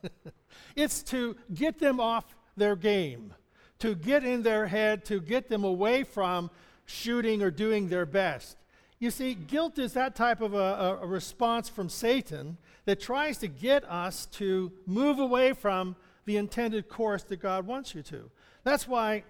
it's 0.76 1.04
to 1.04 1.36
get 1.54 1.80
them 1.80 2.00
off 2.00 2.36
their 2.58 2.76
game, 2.76 3.34
to 3.80 3.96
get 3.96 4.24
in 4.24 4.44
their 4.44 4.68
head, 4.68 5.06
to 5.06 5.20
get 5.20 5.50
them 5.50 5.64
away 5.64 6.04
from 6.04 6.50
shooting 6.86 7.42
or 7.42 7.52
doing 7.52 7.88
their 7.88 8.06
best. 8.06 8.58
You 9.00 9.12
see, 9.12 9.34
guilt 9.34 9.80
is 9.80 9.94
that 9.94 10.16
type 10.16 10.42
of 10.42 10.54
a, 10.54 11.00
a, 11.02 11.08
response 11.08 11.70
from 11.70 11.88
Satan 11.88 12.58
that 12.84 13.00
tries 13.00 13.38
to 13.38 13.48
get 13.48 13.90
us 13.90 14.26
to 14.34 14.74
move 14.86 15.20
away 15.20 15.54
from 15.54 15.96
the 16.26 16.36
intended 16.36 16.90
course 16.90 17.24
that 17.24 17.38
God 17.38 17.66
wants 17.66 17.96
you 17.96 18.04
to. 18.04 18.30
That's 18.64 18.88
why 18.88 19.24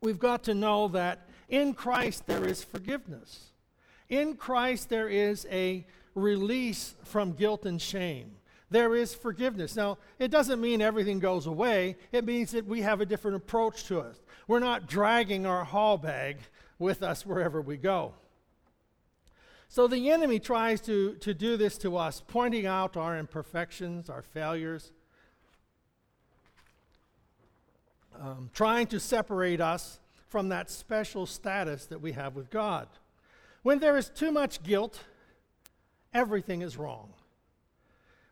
we've 0.00 0.18
got 0.18 0.44
to 0.44 0.54
know 0.54 0.88
that 0.88 1.28
in 1.50 1.74
Christ 1.74 2.26
there 2.26 2.46
is 2.46 2.64
forgiveness. 2.64 3.50
In 4.08 4.34
Christ 4.34 4.88
there 4.88 5.08
is 5.08 5.46
a 5.50 5.86
release 6.14 6.94
from 7.04 7.32
guilt 7.32 7.66
and 7.66 7.80
shame. 7.80 8.32
There 8.74 8.96
is 8.96 9.14
forgiveness. 9.14 9.76
Now, 9.76 9.98
it 10.18 10.32
doesn't 10.32 10.60
mean 10.60 10.82
everything 10.82 11.20
goes 11.20 11.46
away. 11.46 11.94
It 12.10 12.24
means 12.24 12.50
that 12.50 12.66
we 12.66 12.80
have 12.80 13.00
a 13.00 13.06
different 13.06 13.36
approach 13.36 13.84
to 13.84 14.00
it. 14.00 14.16
We're 14.48 14.58
not 14.58 14.88
dragging 14.88 15.46
our 15.46 15.62
haul 15.62 15.96
bag 15.96 16.38
with 16.80 17.00
us 17.00 17.24
wherever 17.24 17.62
we 17.62 17.76
go. 17.76 18.14
So 19.68 19.86
the 19.86 20.10
enemy 20.10 20.40
tries 20.40 20.80
to, 20.80 21.14
to 21.20 21.32
do 21.32 21.56
this 21.56 21.78
to 21.78 21.96
us, 21.96 22.20
pointing 22.26 22.66
out 22.66 22.96
our 22.96 23.16
imperfections, 23.16 24.10
our 24.10 24.22
failures, 24.22 24.90
um, 28.20 28.50
trying 28.52 28.88
to 28.88 28.98
separate 28.98 29.60
us 29.60 30.00
from 30.26 30.48
that 30.48 30.68
special 30.68 31.26
status 31.26 31.86
that 31.86 32.00
we 32.00 32.10
have 32.10 32.34
with 32.34 32.50
God. 32.50 32.88
When 33.62 33.78
there 33.78 33.96
is 33.96 34.08
too 34.08 34.32
much 34.32 34.64
guilt, 34.64 35.04
everything 36.12 36.60
is 36.60 36.76
wrong. 36.76 37.12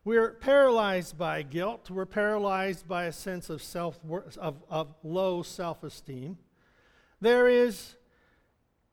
We're 0.05 0.31
paralyzed 0.31 1.17
by 1.17 1.43
guilt. 1.43 1.89
We're 1.89 2.05
paralyzed 2.05 2.87
by 2.87 3.05
a 3.05 3.11
sense 3.13 3.49
of, 3.49 3.63
self, 3.63 3.97
of, 4.37 4.61
of 4.69 4.93
low 5.01 5.43
self 5.43 5.81
esteem. 5.81 6.37
There 7.21 7.47
is 7.47 7.95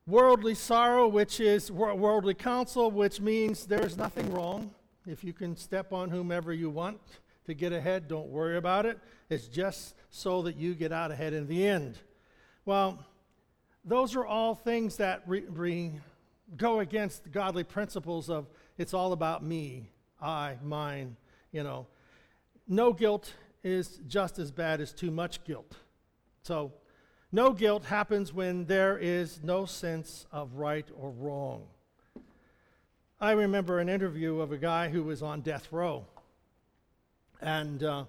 worldly 0.06 0.54
sorrow, 0.54 1.08
which 1.08 1.40
is 1.40 1.70
worldly 1.72 2.34
counsel, 2.34 2.92
which 2.92 3.20
means 3.20 3.66
there's 3.66 3.96
nothing 3.96 4.32
wrong. 4.32 4.72
If 5.04 5.24
you 5.24 5.32
can 5.32 5.56
step 5.56 5.92
on 5.92 6.10
whomever 6.10 6.52
you 6.52 6.70
want 6.70 7.00
to 7.46 7.54
get 7.54 7.72
ahead, 7.72 8.06
don't 8.06 8.28
worry 8.28 8.56
about 8.56 8.86
it. 8.86 9.00
It's 9.28 9.48
just 9.48 9.96
so 10.10 10.42
that 10.42 10.54
you 10.54 10.74
get 10.74 10.92
out 10.92 11.10
ahead 11.10 11.32
in 11.32 11.48
the 11.48 11.66
end. 11.66 11.98
Well, 12.64 13.04
those 13.84 14.14
are 14.14 14.24
all 14.24 14.54
things 14.54 14.96
that 14.98 15.22
re- 15.26 15.44
re- 15.48 15.92
go 16.56 16.78
against 16.78 17.32
godly 17.32 17.64
principles 17.64 18.30
of 18.30 18.48
it's 18.78 18.94
all 18.94 19.12
about 19.12 19.42
me, 19.42 19.90
I, 20.20 20.56
mine, 20.62 21.16
you 21.52 21.62
know. 21.62 21.86
No 22.68 22.92
guilt 22.92 23.32
is 23.62 24.00
just 24.06 24.38
as 24.38 24.50
bad 24.50 24.80
as 24.80 24.92
too 24.92 25.10
much 25.10 25.44
guilt. 25.44 25.76
So, 26.42 26.72
no 27.32 27.52
guilt 27.52 27.84
happens 27.84 28.32
when 28.32 28.64
there 28.66 28.98
is 28.98 29.40
no 29.42 29.64
sense 29.64 30.26
of 30.32 30.54
right 30.54 30.86
or 30.96 31.10
wrong. 31.10 31.62
I 33.20 33.32
remember 33.32 33.78
an 33.78 33.88
interview 33.88 34.40
of 34.40 34.50
a 34.50 34.56
guy 34.56 34.88
who 34.88 35.02
was 35.02 35.22
on 35.22 35.42
death 35.42 35.68
row. 35.70 36.06
And 37.40 37.82
uh, 37.82 38.04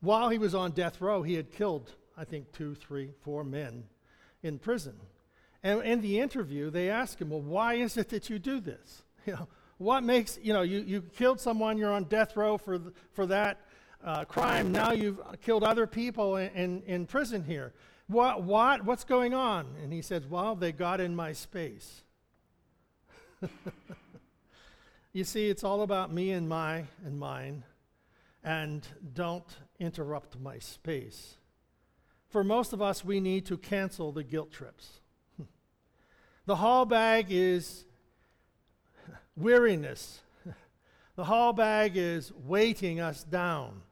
while 0.00 0.30
he 0.30 0.38
was 0.38 0.54
on 0.54 0.70
death 0.70 1.00
row, 1.00 1.22
he 1.22 1.34
had 1.34 1.50
killed, 1.50 1.90
I 2.16 2.24
think, 2.24 2.52
two, 2.52 2.74
three, 2.74 3.10
four 3.22 3.44
men 3.44 3.84
in 4.42 4.58
prison. 4.58 4.94
And 5.62 5.82
in 5.82 6.00
the 6.00 6.20
interview, 6.20 6.70
they 6.70 6.90
asked 6.90 7.20
him, 7.20 7.30
Well, 7.30 7.40
why 7.40 7.74
is 7.74 7.96
it 7.96 8.08
that 8.10 8.30
you 8.30 8.38
do 8.38 8.60
this? 8.60 9.02
You 9.24 9.34
know, 9.34 9.46
what 9.82 10.04
makes, 10.04 10.38
you 10.42 10.52
know, 10.52 10.62
you, 10.62 10.80
you 10.80 11.02
killed 11.02 11.40
someone, 11.40 11.76
you're 11.76 11.92
on 11.92 12.04
death 12.04 12.36
row 12.36 12.56
for, 12.56 12.80
for 13.12 13.26
that 13.26 13.60
uh, 14.04 14.24
crime. 14.24 14.72
Now 14.72 14.92
you've 14.92 15.20
killed 15.42 15.64
other 15.64 15.86
people 15.86 16.36
in, 16.36 16.50
in, 16.50 16.82
in 16.86 17.06
prison 17.06 17.44
here. 17.44 17.72
What, 18.06 18.42
what, 18.42 18.84
what's 18.84 19.04
going 19.04 19.34
on? 19.34 19.66
And 19.82 19.92
he 19.92 20.02
says, 20.02 20.26
Well, 20.26 20.54
they 20.54 20.72
got 20.72 21.00
in 21.00 21.16
my 21.16 21.32
space. 21.32 22.02
you 25.12 25.24
see, 25.24 25.48
it's 25.48 25.64
all 25.64 25.82
about 25.82 26.12
me 26.12 26.30
and 26.30 26.48
my 26.48 26.84
and 27.04 27.18
mine 27.18 27.64
and 28.44 28.86
don't 29.12 29.56
interrupt 29.78 30.38
my 30.38 30.58
space. 30.58 31.36
For 32.28 32.42
most 32.42 32.72
of 32.72 32.82
us, 32.82 33.04
we 33.04 33.20
need 33.20 33.46
to 33.46 33.56
cancel 33.56 34.10
the 34.10 34.24
guilt 34.24 34.50
trips. 34.50 35.00
the 36.46 36.56
haul 36.56 36.86
bag 36.86 37.26
is 37.30 37.84
weariness. 39.36 40.20
the 41.16 41.24
haul 41.24 41.52
bag 41.52 41.96
is 41.96 42.32
weighting 42.46 43.00
us 43.00 43.24
down. 43.24 43.82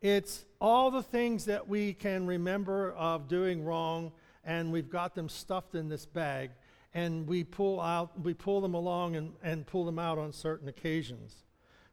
It's 0.00 0.44
all 0.60 0.90
the 0.90 1.02
things 1.02 1.44
that 1.46 1.68
we 1.68 1.92
can 1.92 2.26
remember 2.26 2.92
of 2.92 3.28
doing 3.28 3.64
wrong, 3.64 4.12
and 4.44 4.72
we've 4.72 4.90
got 4.90 5.14
them 5.14 5.28
stuffed 5.28 5.74
in 5.74 5.88
this 5.88 6.06
bag, 6.06 6.50
and 6.94 7.26
we 7.26 7.44
pull 7.44 7.80
out, 7.80 8.20
we 8.22 8.34
pull 8.34 8.60
them 8.60 8.74
along 8.74 9.16
and, 9.16 9.32
and 9.42 9.66
pull 9.66 9.84
them 9.84 9.98
out 9.98 10.18
on 10.18 10.32
certain 10.32 10.68
occasions. 10.68 11.44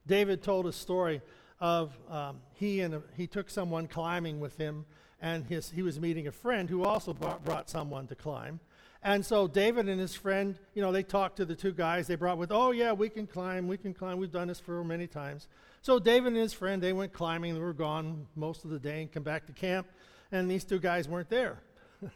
David 0.08 0.44
told 0.44 0.68
a 0.68 0.72
story 0.72 1.22
of 1.60 1.98
um, 2.10 2.42
he 2.54 2.82
and 2.82 2.96
a, 2.96 3.02
he 3.16 3.28
took 3.28 3.50
someone 3.50 3.88
climbing 3.88 4.40
with 4.40 4.58
him, 4.58 4.86
and 5.22 5.46
his, 5.46 5.72
he 5.72 5.82
was 5.82 6.00
meeting 6.00 6.28
a 6.28 6.32
friend 6.32 6.70
who 6.70 6.84
also 6.84 7.14
brought, 7.14 7.44
brought 7.44 7.70
someone 7.70 8.06
to 8.08 8.16
climb. 8.16 8.60
And 9.06 9.24
so 9.24 9.48
David 9.48 9.88
and 9.88 10.02
his 10.02 10.16
friend, 10.16 10.58
you 10.74 10.82
know, 10.82 10.92
they 10.92 11.04
talked 11.04 11.38
to 11.38 11.46
the 11.46 11.54
two 11.54 11.74
guys 11.74 12.08
they 12.08 12.16
brought 12.16 12.40
with, 12.40 12.52
oh, 12.52 12.72
yeah, 12.72 12.92
we 12.92 13.08
can 13.08 13.28
climb, 13.28 13.68
we 13.68 13.78
can 13.78 13.94
climb. 13.94 14.18
We've 14.18 14.32
done 14.32 14.48
this 14.48 14.60
for 14.60 14.84
many 14.84 15.06
times. 15.06 15.48
So 15.84 16.00
David 16.00 16.30
and 16.30 16.38
his 16.38 16.54
friend, 16.54 16.82
they 16.82 16.92
went 16.92 17.14
climbing. 17.14 17.54
They 17.54 17.60
were 17.60 17.72
gone 17.72 18.26
most 18.36 18.66
of 18.66 18.72
the 18.72 18.80
day 18.80 19.04
and 19.04 19.12
come 19.12 19.22
back 19.22 19.46
to 19.46 19.54
camp, 19.54 19.86
and 20.32 20.50
these 20.50 20.64
two 20.64 20.80
guys 20.80 21.08
weren't 21.08 21.30
there. 21.30 21.60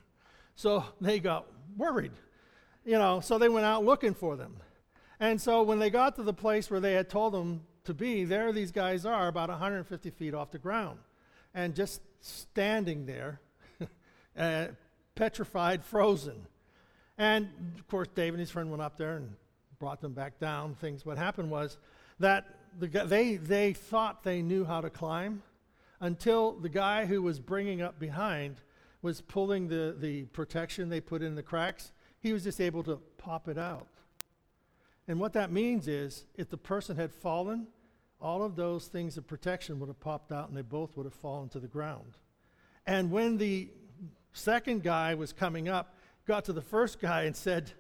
so 0.56 0.84
they 1.00 1.20
got 1.20 1.46
worried, 1.78 2.14
you 2.84 2.98
know, 2.98 3.20
so 3.20 3.38
they 3.38 3.50
went 3.50 3.68
out 3.68 3.86
looking 3.86 4.16
for 4.16 4.36
them. 4.36 4.58
And 5.20 5.40
so 5.40 5.62
when 5.62 5.78
they 5.78 5.92
got 5.92 6.16
to 6.16 6.24
the 6.24 6.34
place 6.34 6.72
where 6.72 6.80
they 6.80 6.94
had 6.94 7.08
told 7.08 7.36
them 7.36 7.62
to 7.84 7.94
be, 7.94 8.26
there 8.26 8.52
these 8.52 8.72
guys 8.72 9.06
are 9.06 9.28
about 9.28 9.50
150 9.50 10.10
feet 10.10 10.34
off 10.34 10.50
the 10.50 10.58
ground 10.58 10.98
and 11.54 11.76
just 11.76 12.02
standing 12.20 13.06
there, 13.06 13.42
uh, 14.36 14.70
petrified, 15.14 15.86
frozen. 15.86 16.48
And 17.20 17.50
of 17.78 17.88
course, 17.88 18.08
Dave 18.16 18.34
and 18.34 18.40
his 18.40 18.50
friend 18.50 18.72
went 18.72 18.82
up 18.82 18.98
there 18.98 19.18
and 19.18 19.36
brought 19.78 20.02
them 20.02 20.14
back 20.14 20.40
down. 20.40 20.74
Things. 20.76 21.06
What 21.06 21.18
happened 21.18 21.52
was 21.52 21.78
that 22.20 22.46
the, 22.80 22.88
they, 22.88 23.36
they 23.36 23.74
thought 23.74 24.24
they 24.24 24.42
knew 24.42 24.64
how 24.64 24.82
to 24.82 24.90
climb 24.90 25.44
until 26.00 26.54
the 26.54 26.70
guy 26.70 27.06
who 27.06 27.22
was 27.22 27.40
bringing 27.40 27.82
up 27.82 28.00
behind 28.00 28.62
was 29.02 29.22
pulling 29.22 29.68
the, 29.68 29.96
the 30.00 30.24
protection 30.26 30.90
they 30.90 31.02
put 31.02 31.22
in 31.22 31.36
the 31.36 31.44
cracks. 31.44 31.92
He 32.22 32.34
was 32.34 32.44
just 32.44 32.62
able 32.62 32.84
to 32.84 32.98
pop 33.18 33.48
it 33.48 33.58
out. 33.58 33.88
And 35.08 35.20
what 35.20 35.34
that 35.34 35.52
means 35.52 35.88
is 35.88 36.26
if 36.36 36.50
the 36.50 36.58
person 36.58 36.96
had 36.96 37.12
fallen, 37.12 37.68
all 38.22 38.44
of 38.44 38.56
those 38.56 38.88
things 38.88 39.18
of 39.18 39.28
protection 39.28 39.80
would 39.80 39.88
have 39.88 40.00
popped 40.00 40.32
out 40.32 40.50
and 40.50 40.58
they 40.58 40.62
both 40.62 40.96
would 40.96 41.06
have 41.06 41.14
fallen 41.14 41.50
to 41.50 41.60
the 41.60 41.68
ground. 41.68 42.18
And 42.86 43.12
when 43.12 43.38
the 43.38 43.70
second 44.34 44.84
guy 44.84 45.16
was 45.16 45.34
coming 45.34 45.68
up, 45.68 45.96
got 46.30 46.46
to 46.46 46.54
the 46.54 46.62
first 46.62 47.00
guy 47.00 47.24
and 47.24 47.36
said, 47.36 47.72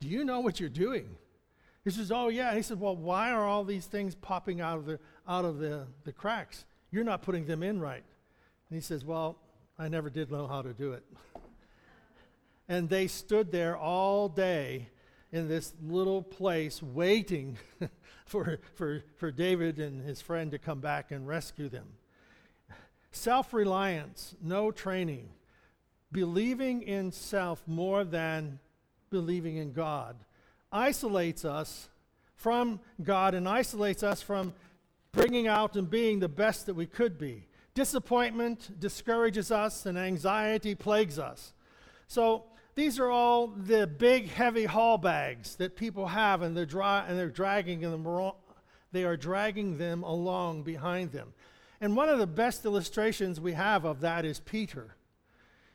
Do 0.00 0.08
you 0.08 0.22
know 0.22 0.40
what 0.40 0.60
you're 0.60 0.68
doing? 0.68 1.16
He 1.82 1.90
says, 1.90 2.12
Oh, 2.12 2.28
yeah. 2.28 2.54
He 2.54 2.60
said, 2.60 2.78
Well, 2.78 2.94
why 2.94 3.30
are 3.30 3.46
all 3.46 3.64
these 3.64 3.86
things 3.86 4.14
popping 4.14 4.60
out 4.60 4.76
of 4.76 4.84
the, 4.84 5.00
out 5.26 5.46
of 5.46 5.58
the, 5.58 5.86
the 6.04 6.12
cracks? 6.12 6.66
You're 6.90 7.04
not 7.04 7.22
putting 7.22 7.46
them 7.46 7.62
in 7.62 7.80
right. 7.80 8.04
And 8.68 8.76
he 8.76 8.82
says, 8.82 9.02
Well, 9.02 9.38
I 9.78 9.88
never 9.88 10.10
did 10.10 10.30
know 10.30 10.46
how 10.46 10.60
to 10.60 10.74
do 10.74 10.92
it. 10.92 11.04
and 12.68 12.86
they 12.90 13.06
stood 13.06 13.50
there 13.50 13.78
all 13.78 14.28
day 14.28 14.90
in 15.32 15.48
this 15.48 15.72
little 15.82 16.20
place 16.22 16.82
waiting 16.82 17.56
for, 18.26 18.58
for, 18.74 19.04
for 19.16 19.30
David 19.30 19.78
and 19.78 20.06
his 20.06 20.20
friend 20.20 20.50
to 20.50 20.58
come 20.58 20.80
back 20.80 21.12
and 21.12 21.26
rescue 21.26 21.70
them. 21.70 21.86
Self 23.10 23.54
reliance, 23.54 24.34
no 24.42 24.70
training, 24.70 25.30
believing 26.12 26.82
in 26.82 27.12
self 27.12 27.62
more 27.66 28.04
than 28.04 28.58
believing 29.10 29.56
in 29.56 29.72
God 29.72 30.16
isolates 30.72 31.44
us 31.44 31.88
from 32.34 32.80
God 33.02 33.34
and 33.34 33.48
isolates 33.48 34.02
us 34.02 34.22
from 34.22 34.52
bringing 35.12 35.46
out 35.48 35.76
and 35.76 35.88
being 35.88 36.20
the 36.20 36.28
best 36.28 36.66
that 36.66 36.74
we 36.74 36.86
could 36.86 37.18
be. 37.18 37.48
Disappointment 37.74 38.78
discourages 38.78 39.50
us, 39.50 39.86
and 39.86 39.98
anxiety 39.98 40.74
plagues 40.74 41.18
us. 41.18 41.52
So, 42.06 42.44
these 42.74 42.98
are 42.98 43.10
all 43.10 43.48
the 43.48 43.86
big, 43.86 44.28
heavy 44.28 44.64
haul 44.64 44.98
bags 44.98 45.56
that 45.56 45.76
people 45.76 46.06
have, 46.08 46.42
and 46.42 46.54
they're, 46.54 46.82
and 46.82 47.18
they're 47.18 47.30
dragging 47.30 47.80
them. 47.80 48.06
They 48.92 49.04
are 49.04 49.16
dragging 49.16 49.78
them 49.78 50.02
along 50.02 50.62
behind 50.62 51.12
them. 51.12 51.32
And 51.80 51.96
one 51.96 52.10
of 52.10 52.18
the 52.18 52.26
best 52.26 52.64
illustrations 52.66 53.40
we 53.40 53.52
have 53.52 53.84
of 53.84 54.00
that 54.00 54.26
is 54.26 54.40
Peter. 54.40 54.95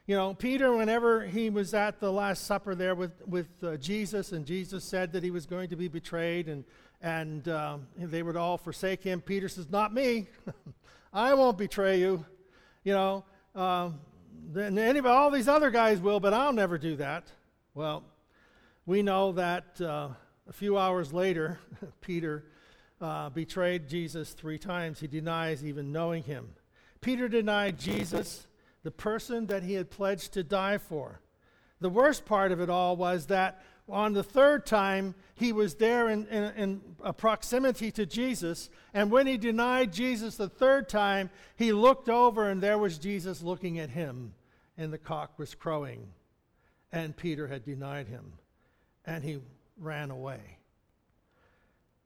You 0.07 0.15
know, 0.15 0.33
Peter, 0.33 0.75
whenever 0.75 1.25
he 1.25 1.49
was 1.49 1.73
at 1.73 1.99
the 1.99 2.11
Last 2.11 2.45
Supper 2.45 2.73
there 2.73 2.95
with, 2.95 3.11
with 3.27 3.47
uh, 3.63 3.77
Jesus, 3.77 4.31
and 4.31 4.45
Jesus 4.45 4.83
said 4.83 5.11
that 5.13 5.23
he 5.23 5.29
was 5.29 5.45
going 5.45 5.69
to 5.69 5.75
be 5.75 5.87
betrayed 5.87 6.47
and, 6.49 6.63
and 7.01 7.47
um, 7.47 7.87
they 7.97 8.23
would 8.23 8.35
all 8.35 8.57
forsake 8.57 9.03
him, 9.03 9.21
Peter 9.21 9.47
says, 9.47 9.69
Not 9.69 9.93
me. 9.93 10.27
I 11.13 11.33
won't 11.33 11.57
betray 11.57 11.99
you. 11.99 12.25
You 12.83 12.93
know, 12.93 13.25
um, 13.53 13.99
then 14.51 14.77
anybody, 14.77 15.13
all 15.13 15.29
these 15.29 15.47
other 15.47 15.69
guys 15.69 15.99
will, 15.99 16.19
but 16.19 16.33
I'll 16.33 16.53
never 16.53 16.77
do 16.77 16.95
that. 16.95 17.27
Well, 17.73 18.03
we 18.85 19.03
know 19.03 19.33
that 19.33 19.79
uh, 19.79 20.09
a 20.49 20.53
few 20.53 20.77
hours 20.77 21.13
later, 21.13 21.59
Peter 22.01 22.45
uh, 22.99 23.29
betrayed 23.29 23.87
Jesus 23.87 24.33
three 24.33 24.57
times. 24.57 24.99
He 24.99 25.07
denies 25.07 25.63
even 25.63 25.91
knowing 25.91 26.23
him. 26.23 26.49
Peter 27.01 27.27
denied 27.27 27.79
Jesus, 27.79 28.47
the 28.83 28.91
person 28.91 29.47
that 29.47 29.63
he 29.63 29.73
had 29.73 29.89
pledged 29.89 30.33
to 30.33 30.43
die 30.43 30.77
for. 30.77 31.21
The 31.79 31.89
worst 31.89 32.25
part 32.25 32.51
of 32.51 32.59
it 32.59 32.69
all 32.69 32.95
was 32.95 33.27
that 33.27 33.63
on 33.89 34.13
the 34.13 34.23
third 34.23 34.65
time, 34.65 35.15
he 35.35 35.51
was 35.51 35.75
there 35.75 36.07
in, 36.07 36.25
in, 36.27 36.43
in, 36.55 36.81
a 37.03 37.11
proximity 37.11 37.91
to 37.91 38.05
Jesus. 38.05 38.69
And 38.93 39.11
when 39.11 39.27
he 39.27 39.37
denied 39.37 39.91
Jesus 39.91 40.37
the 40.37 40.47
third 40.47 40.87
time, 40.87 41.29
he 41.55 41.73
looked 41.73 42.07
over 42.07 42.49
and 42.49 42.61
there 42.61 42.77
was 42.77 42.97
Jesus 42.97 43.41
looking 43.41 43.79
at 43.79 43.89
him. 43.89 44.33
And 44.77 44.93
the 44.93 44.97
cock 44.97 45.37
was 45.37 45.55
crowing. 45.55 46.07
And 46.91 47.17
Peter 47.17 47.47
had 47.47 47.65
denied 47.65 48.07
him. 48.07 48.33
And 49.05 49.23
he 49.23 49.39
ran 49.77 50.11
away. 50.11 50.57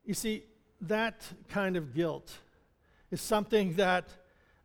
You 0.05 0.13
see, 0.13 0.43
that 0.81 1.23
kind 1.49 1.77
of 1.77 1.93
guilt 1.93 2.33
is 3.11 3.21
something 3.21 3.73
that 3.75 4.07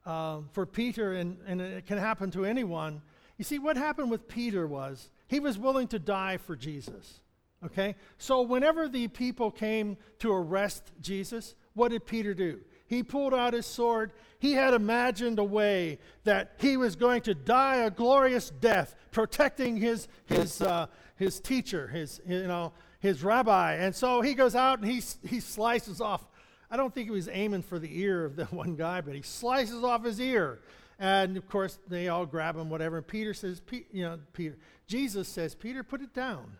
uh, 0.06 0.40
for 0.52 0.66
Peter, 0.66 1.12
and, 1.12 1.36
and 1.46 1.60
it 1.60 1.86
can 1.86 1.98
happen 1.98 2.30
to 2.32 2.44
anyone. 2.44 3.02
You 3.38 3.44
see, 3.44 3.58
what 3.58 3.76
happened 3.76 4.10
with 4.10 4.28
Peter 4.28 4.66
was 4.66 5.10
he 5.28 5.40
was 5.40 5.58
willing 5.58 5.88
to 5.88 5.98
die 5.98 6.36
for 6.36 6.56
Jesus. 6.56 7.20
Okay? 7.64 7.94
So 8.18 8.42
whenever 8.42 8.88
the 8.88 9.08
people 9.08 9.50
came 9.50 9.96
to 10.18 10.32
arrest 10.32 10.92
Jesus, 11.00 11.54
what 11.74 11.90
did 11.90 12.06
Peter 12.06 12.34
do? 12.34 12.60
He 12.86 13.02
pulled 13.02 13.32
out 13.32 13.52
his 13.52 13.66
sword. 13.66 14.12
He 14.40 14.52
had 14.54 14.74
imagined 14.74 15.38
a 15.38 15.44
way 15.44 16.00
that 16.24 16.54
he 16.58 16.76
was 16.76 16.96
going 16.96 17.22
to 17.22 17.34
die 17.34 17.76
a 17.76 17.90
glorious 17.90 18.50
death, 18.50 18.96
protecting 19.12 19.76
his, 19.76 20.08
his, 20.26 20.60
uh, 20.60 20.86
his 21.16 21.38
teacher, 21.38 21.86
his, 21.86 22.20
you 22.26 22.48
know, 22.48 22.72
his 22.98 23.22
rabbi. 23.22 23.74
And 23.74 23.94
so 23.94 24.20
he 24.22 24.34
goes 24.34 24.56
out 24.56 24.80
and 24.80 24.90
he, 24.90 25.02
he 25.26 25.38
slices 25.38 26.00
off. 26.00 26.26
I 26.70 26.76
don't 26.76 26.94
think 26.94 27.06
he 27.06 27.10
was 27.10 27.28
aiming 27.28 27.62
for 27.62 27.78
the 27.78 28.00
ear 28.00 28.24
of 28.24 28.36
the 28.36 28.44
one 28.46 28.76
guy, 28.76 29.00
but 29.00 29.14
he 29.14 29.22
slices 29.22 29.82
off 29.82 30.04
his 30.04 30.20
ear. 30.20 30.60
And 30.98 31.36
of 31.36 31.48
course, 31.48 31.78
they 31.88 32.08
all 32.08 32.26
grab 32.26 32.56
him, 32.56 32.68
whatever. 32.68 32.98
And 32.98 33.06
Peter 33.06 33.32
says, 33.32 33.62
you 33.90 34.02
know, 34.02 34.18
Peter, 34.32 34.56
Jesus 34.86 35.28
says, 35.28 35.54
Peter, 35.54 35.82
put 35.82 36.02
it 36.02 36.12
down. 36.12 36.52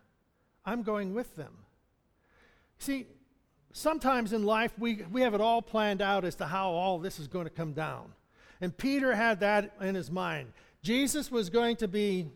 I'm 0.65 0.83
going 0.83 1.15
with 1.15 1.37
them. 1.37 1.53
See, 2.79 3.07
sometimes 3.73 4.33
in 4.33 4.45
life 4.45 4.73
we, 4.79 5.03
we 5.13 5.21
have 5.21 5.35
it 5.35 5.41
all 5.41 5.61
planned 5.61 6.01
out 6.01 6.25
as 6.25 6.35
to 6.37 6.47
how 6.47 6.71
all 6.71 6.99
this 6.99 7.21
is 7.21 7.29
going 7.29 7.45
to 7.45 7.51
come 7.51 7.73
down. 7.73 8.13
And 8.61 8.77
Peter 8.77 9.15
had 9.15 9.41
that 9.41 9.75
in 9.81 9.95
his 9.95 10.11
mind. 10.11 10.53
Jesus 10.83 11.31
was 11.31 11.51
going 11.51 11.77
to 11.77 11.89
be 11.89 12.31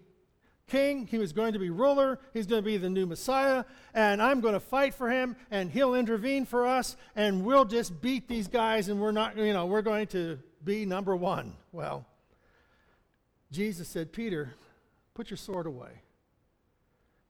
king, 0.67 1.07
he 1.07 1.19
was 1.19 1.33
going 1.33 1.53
to 1.53 1.59
be 1.59 1.71
ruler, 1.71 2.19
he's 2.33 2.47
going 2.47 2.63
to 2.63 2.67
be 2.67 2.77
the 2.77 2.91
new 2.91 3.07
Messiah, 3.07 3.65
and 3.93 4.23
I'm 4.23 4.41
going 4.41 4.55
to 4.55 4.61
fight 4.61 4.95
for 4.95 5.11
him, 5.11 5.37
and 5.51 5.71
he'll 5.71 5.95
intervene 5.95 6.47
for 6.47 6.67
us, 6.67 6.97
and 7.15 7.45
we'll 7.45 7.65
just 7.65 8.01
beat 8.01 8.29
these 8.29 8.49
guys, 8.49 8.89
and 8.89 9.01
we're 9.01 9.13
not, 9.13 9.37
you 9.37 9.53
know, 9.53 9.67
we're 9.67 9.83
going 9.83 10.07
to 10.09 10.39
be 10.65 10.87
number 10.87 11.15
one. 11.15 11.55
Well, 11.73 12.07
Jesus 13.53 13.89
said, 13.89 14.13
Peter, 14.13 14.55
put 15.15 15.31
your 15.31 15.37
sword 15.37 15.67
away. 15.67 16.03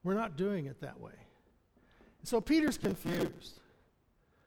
We're 0.05 0.15
not 0.15 0.37
doing 0.37 0.67
it 0.67 0.81
that 0.81 1.01
way. 1.01 1.13
So 2.23 2.41
Peter's 2.41 2.79
confused. 2.79 3.61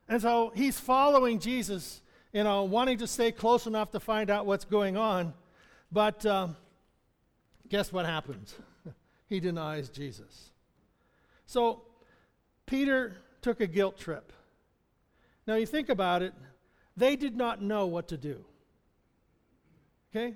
And 0.10 0.22
so 0.22 0.52
he's 0.56 0.80
following 0.80 1.40
Jesus, 1.40 2.02
you 2.32 2.44
know, 2.44 2.64
wanting 2.64 2.98
to 3.00 3.08
stay 3.08 3.32
close 3.32 3.68
enough 3.68 3.92
to 3.92 4.00
find 4.00 4.30
out 4.30 4.46
what's 4.46 4.66
going 4.66 4.98
on. 4.98 5.34
But 5.92 6.26
um, 6.26 6.56
guess 7.70 7.92
what 7.92 8.06
happens? 8.06 8.56
He 9.28 9.40
denies 9.40 9.90
Jesus. 9.90 10.52
So 11.46 11.82
Peter 12.66 13.18
took 13.42 13.62
a 13.62 13.68
guilt 13.68 13.98
trip. 13.98 14.34
Now 15.46 15.56
you 15.56 15.66
think 15.66 15.90
about 15.90 16.22
it, 16.22 16.34
they 16.96 17.16
did 17.16 17.36
not 17.36 17.62
know 17.62 17.86
what 17.86 18.08
to 18.10 18.18
do. 18.18 18.44
Okay? 20.10 20.36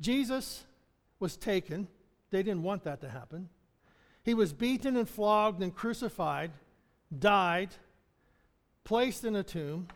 Jesus 0.00 0.64
was 1.20 1.36
taken. 1.36 1.88
They 2.30 2.42
didn't 2.42 2.62
want 2.62 2.84
that 2.84 3.00
to 3.02 3.08
happen. 3.08 3.48
He 4.24 4.34
was 4.34 4.52
beaten 4.52 4.96
and 4.96 5.08
flogged 5.08 5.62
and 5.62 5.74
crucified, 5.74 6.50
died, 7.16 7.70
placed 8.84 9.24
in 9.24 9.36
a 9.36 9.42
tomb, 9.42 9.88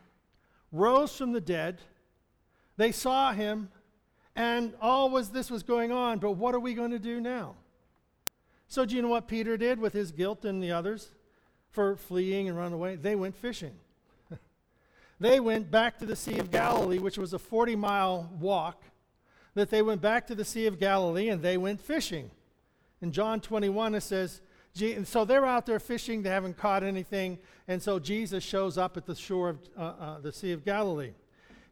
rose 0.71 1.15
from 1.17 1.33
the 1.33 1.41
dead. 1.41 1.83
They 2.77 2.93
saw 2.93 3.33
him, 3.33 3.69
and 4.35 4.73
all 4.81 5.11
was 5.11 5.31
this 5.31 5.51
was 5.51 5.63
going 5.63 5.93
on. 5.93 6.19
But 6.19 6.33
what 6.33 6.55
are 6.55 6.61
we 6.61 6.73
going 6.73 6.93
to 6.93 6.99
do 6.99 7.21
now? 7.21 7.57
So, 8.73 8.87
do 8.87 8.97
you 8.97 9.03
know 9.03 9.09
what 9.09 9.29
Peter 9.29 9.59
did 9.59 9.79
with 9.79 9.93
his 9.93 10.13
guilt 10.13 10.47
and 10.47 10.63
the 10.63 10.73
others 10.73 11.11
for 11.73 11.95
fleeing 11.95 12.49
and 12.49 12.57
running 12.57 12.73
away? 12.73 12.97
They 12.97 13.15
went 13.15 13.37
fishing. 13.37 13.75
they 15.21 15.41
went 15.41 15.71
back 15.71 15.99
to 15.99 16.07
the 16.07 16.17
Sea 16.17 16.39
of 16.39 16.51
Galilee, 16.51 16.99
which 16.99 17.19
was 17.19 17.35
a 17.35 17.39
40 17.39 17.77
mile 17.77 18.31
walk. 18.41 18.83
That 19.53 19.69
they 19.69 19.83
went 19.83 20.01
back 20.01 20.27
to 20.29 20.35
the 20.35 20.47
Sea 20.47 20.65
of 20.65 20.81
Galilee 20.81 21.29
and 21.29 21.43
they 21.43 21.59
went 21.59 21.83
fishing. 21.83 22.31
In 23.03 23.13
John 23.13 23.43
21, 23.43 23.95
it 23.95 24.01
says, 24.01 24.41
and 24.81 25.07
so 25.07 25.27
they're 25.27 25.45
out 25.45 25.67
there 25.67 25.79
fishing, 25.79 26.23
they 26.23 26.31
haven't 26.31 26.57
caught 26.57 26.83
anything, 26.83 27.41
and 27.69 27.83
so 27.83 27.99
Jesus 27.99 28.43
shows 28.43 28.79
up 28.79 28.97
at 28.97 29.05
the 29.05 29.15
shore 29.15 29.51
of 29.51 29.59
uh, 29.77 29.83
uh, 29.83 30.21
the 30.21 30.33
Sea 30.33 30.53
of 30.53 30.65
Galilee. 30.65 31.13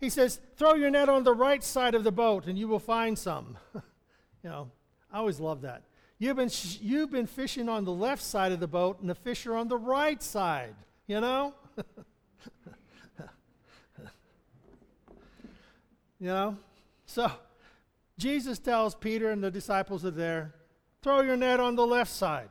He 0.01 0.11
says, 0.11 0.39
Throw 0.57 0.75
your 0.75 0.91
net 0.91 1.09
on 1.09 1.25
the 1.25 1.33
right 1.33 1.65
side 1.65 1.95
of 1.95 2.05
the 2.05 2.13
boat 2.13 2.47
and 2.47 2.59
you 2.59 2.69
will 2.69 2.79
find 2.79 3.19
some. 3.19 3.57
you 3.75 4.51
know, 4.51 4.71
I 5.11 5.17
always 5.17 5.41
love 5.41 5.63
that. 5.63 5.85
You've 6.21 6.37
been, 6.37 6.51
sh- 6.51 6.79
you've 6.83 7.11
been 7.11 7.27
fishing 7.27 7.69
on 7.71 7.85
the 7.87 7.93
left 7.93 8.23
side 8.23 8.53
of 8.53 8.61
the 8.61 8.69
boat, 8.69 9.01
and 9.01 9.09
the 9.09 9.15
fish 9.15 9.47
are 9.47 9.57
on 9.57 9.69
the 9.69 9.79
right 9.79 10.23
side, 10.23 10.75
you 11.07 11.19
know? 11.19 11.55
you 16.21 16.27
know? 16.27 16.59
So, 17.07 17.33
Jesus 18.19 18.59
tells 18.59 18.95
Peter 18.95 19.31
and 19.31 19.43
the 19.43 19.51
disciples 19.51 20.05
are 20.05 20.11
there, 20.11 20.55
throw 21.03 21.23
your 21.23 21.39
net 21.39 21.59
on 21.59 21.75
the 21.75 21.87
left 21.87 22.13
side. 22.13 22.51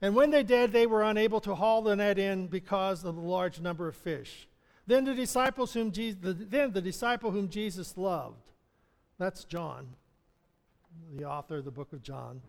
And 0.00 0.16
when 0.16 0.30
they 0.30 0.42
did, 0.42 0.72
they 0.72 0.88
were 0.88 1.04
unable 1.04 1.40
to 1.42 1.54
haul 1.54 1.82
the 1.82 1.94
net 1.94 2.18
in 2.18 2.48
because 2.48 3.04
of 3.04 3.14
the 3.14 3.22
large 3.22 3.60
number 3.60 3.86
of 3.86 3.94
fish. 3.94 4.48
Then 4.88 5.04
the 5.04 5.14
disciples 5.14 5.72
whom 5.72 5.92
Jesus, 5.92 6.18
the, 6.20 6.32
then 6.32 6.72
the 6.72 6.82
disciple 6.82 7.30
whom 7.30 7.48
Jesus 7.48 7.96
loved, 7.96 8.50
that's 9.20 9.44
John, 9.44 9.86
the 11.14 11.26
author 11.26 11.58
of 11.58 11.64
the 11.64 11.70
book 11.70 11.92
of 11.92 12.02
John, 12.02 12.42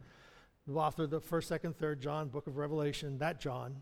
the 0.66 0.74
author 0.74 1.04
of 1.04 1.10
the 1.10 1.20
first, 1.20 1.50
second, 1.50 1.78
third 1.78 2.02
John, 2.02 2.30
book 2.30 2.48
of 2.48 2.58
Revelation, 2.58 3.18
that 3.18 3.40
John, 3.40 3.82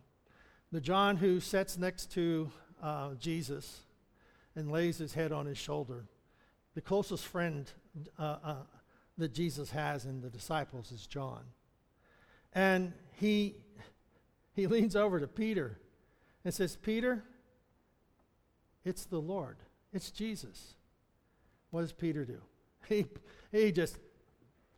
the 0.71 0.81
John 0.81 1.17
who 1.17 1.39
sits 1.39 1.77
next 1.77 2.11
to 2.13 2.51
uh, 2.81 3.13
Jesus 3.15 3.81
and 4.55 4.71
lays 4.71 4.97
his 4.97 5.13
head 5.13 5.31
on 5.31 5.45
his 5.45 5.57
shoulder. 5.57 6.05
The 6.73 6.81
closest 6.81 7.25
friend 7.25 7.69
uh, 8.17 8.37
uh, 8.43 8.55
that 9.17 9.33
Jesus 9.33 9.71
has 9.71 10.05
in 10.05 10.21
the 10.21 10.29
disciples 10.29 10.91
is 10.91 11.05
John. 11.05 11.43
And 12.53 12.93
he, 13.19 13.55
he 14.53 14.67
leans 14.67 14.95
over 14.95 15.19
to 15.19 15.27
Peter 15.27 15.77
and 16.43 16.53
says, 16.53 16.75
Peter, 16.75 17.23
it's 18.83 19.05
the 19.05 19.19
Lord, 19.21 19.57
it's 19.93 20.09
Jesus. 20.09 20.73
What 21.69 21.81
does 21.81 21.93
Peter 21.93 22.25
do? 22.25 22.41
He, 22.89 23.05
he 23.51 23.71
just 23.71 23.99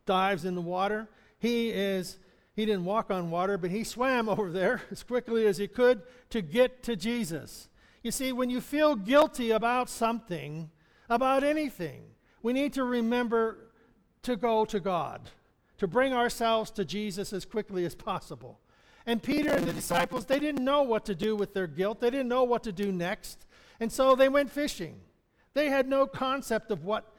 dives 0.06 0.44
in 0.44 0.54
the 0.54 0.60
water 0.60 1.08
he 1.44 1.70
is 1.70 2.18
he 2.54 2.64
didn't 2.64 2.84
walk 2.84 3.10
on 3.10 3.30
water, 3.30 3.58
but 3.58 3.70
he 3.70 3.84
swam 3.84 4.28
over 4.28 4.50
there 4.50 4.82
as 4.90 5.02
quickly 5.02 5.46
as 5.46 5.58
he 5.58 5.68
could 5.68 6.02
to 6.30 6.40
get 6.40 6.82
to 6.84 6.96
Jesus. 6.96 7.68
You 8.02 8.10
see, 8.10 8.32
when 8.32 8.50
you 8.50 8.60
feel 8.60 8.94
guilty 8.94 9.50
about 9.50 9.88
something, 9.88 10.70
about 11.08 11.42
anything, 11.42 12.02
we 12.42 12.52
need 12.52 12.72
to 12.74 12.84
remember 12.84 13.72
to 14.22 14.36
go 14.36 14.64
to 14.66 14.78
God, 14.78 15.22
to 15.78 15.86
bring 15.86 16.12
ourselves 16.12 16.70
to 16.72 16.84
Jesus 16.84 17.32
as 17.32 17.44
quickly 17.44 17.84
as 17.84 17.94
possible. 17.94 18.60
And 19.06 19.22
Peter 19.22 19.50
and 19.50 19.66
the 19.66 19.72
disciples, 19.72 20.26
they 20.26 20.38
didn't 20.38 20.64
know 20.64 20.82
what 20.82 21.04
to 21.06 21.14
do 21.14 21.36
with 21.36 21.52
their 21.52 21.66
guilt. 21.66 22.00
They 22.00 22.10
didn't 22.10 22.28
know 22.28 22.44
what 22.44 22.62
to 22.64 22.72
do 22.72 22.92
next. 22.92 23.46
And 23.80 23.90
so 23.90 24.14
they 24.14 24.28
went 24.28 24.50
fishing. 24.50 25.00
They 25.52 25.68
had 25.68 25.88
no 25.88 26.06
concept 26.06 26.70
of 26.70 26.84
what 26.84 27.13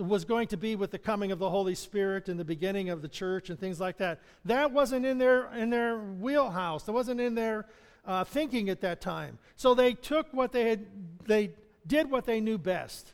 was 0.00 0.24
going 0.24 0.48
to 0.48 0.56
be 0.56 0.76
with 0.76 0.90
the 0.90 0.98
coming 0.98 1.30
of 1.32 1.38
the 1.38 1.50
Holy 1.50 1.74
Spirit 1.74 2.28
and 2.28 2.40
the 2.40 2.44
beginning 2.44 2.88
of 2.88 3.02
the 3.02 3.08
church 3.08 3.50
and 3.50 3.58
things 3.58 3.80
like 3.80 3.98
that. 3.98 4.20
That 4.44 4.72
wasn't 4.72 5.06
in 5.06 5.18
their, 5.18 5.52
in 5.52 5.70
their 5.70 5.98
wheelhouse. 5.98 6.84
That 6.84 6.92
wasn't 6.92 7.20
in 7.20 7.34
their 7.34 7.66
uh, 8.06 8.24
thinking 8.24 8.68
at 8.70 8.80
that 8.80 9.00
time. 9.00 9.38
So 9.56 9.74
they 9.74 9.92
took 9.92 10.32
what 10.32 10.52
they 10.52 10.68
had, 10.68 10.86
they 11.26 11.52
did 11.86 12.10
what 12.10 12.24
they 12.24 12.40
knew 12.40 12.58
best. 12.58 13.12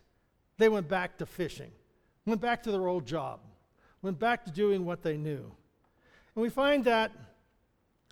They 0.59 0.68
went 0.68 0.88
back 0.88 1.18
to 1.18 1.27
fishing, 1.27 1.70
went 2.25 2.40
back 2.40 2.62
to 2.62 2.72
their 2.72 2.87
old 2.87 3.07
job, 3.07 3.40
went 4.01 4.18
back 4.18 4.44
to 4.44 4.51
doing 4.51 4.85
what 4.85 5.03
they 5.03 5.16
knew. 5.16 5.53
And 6.35 6.42
we 6.42 6.49
find 6.49 6.85
that 6.85 7.12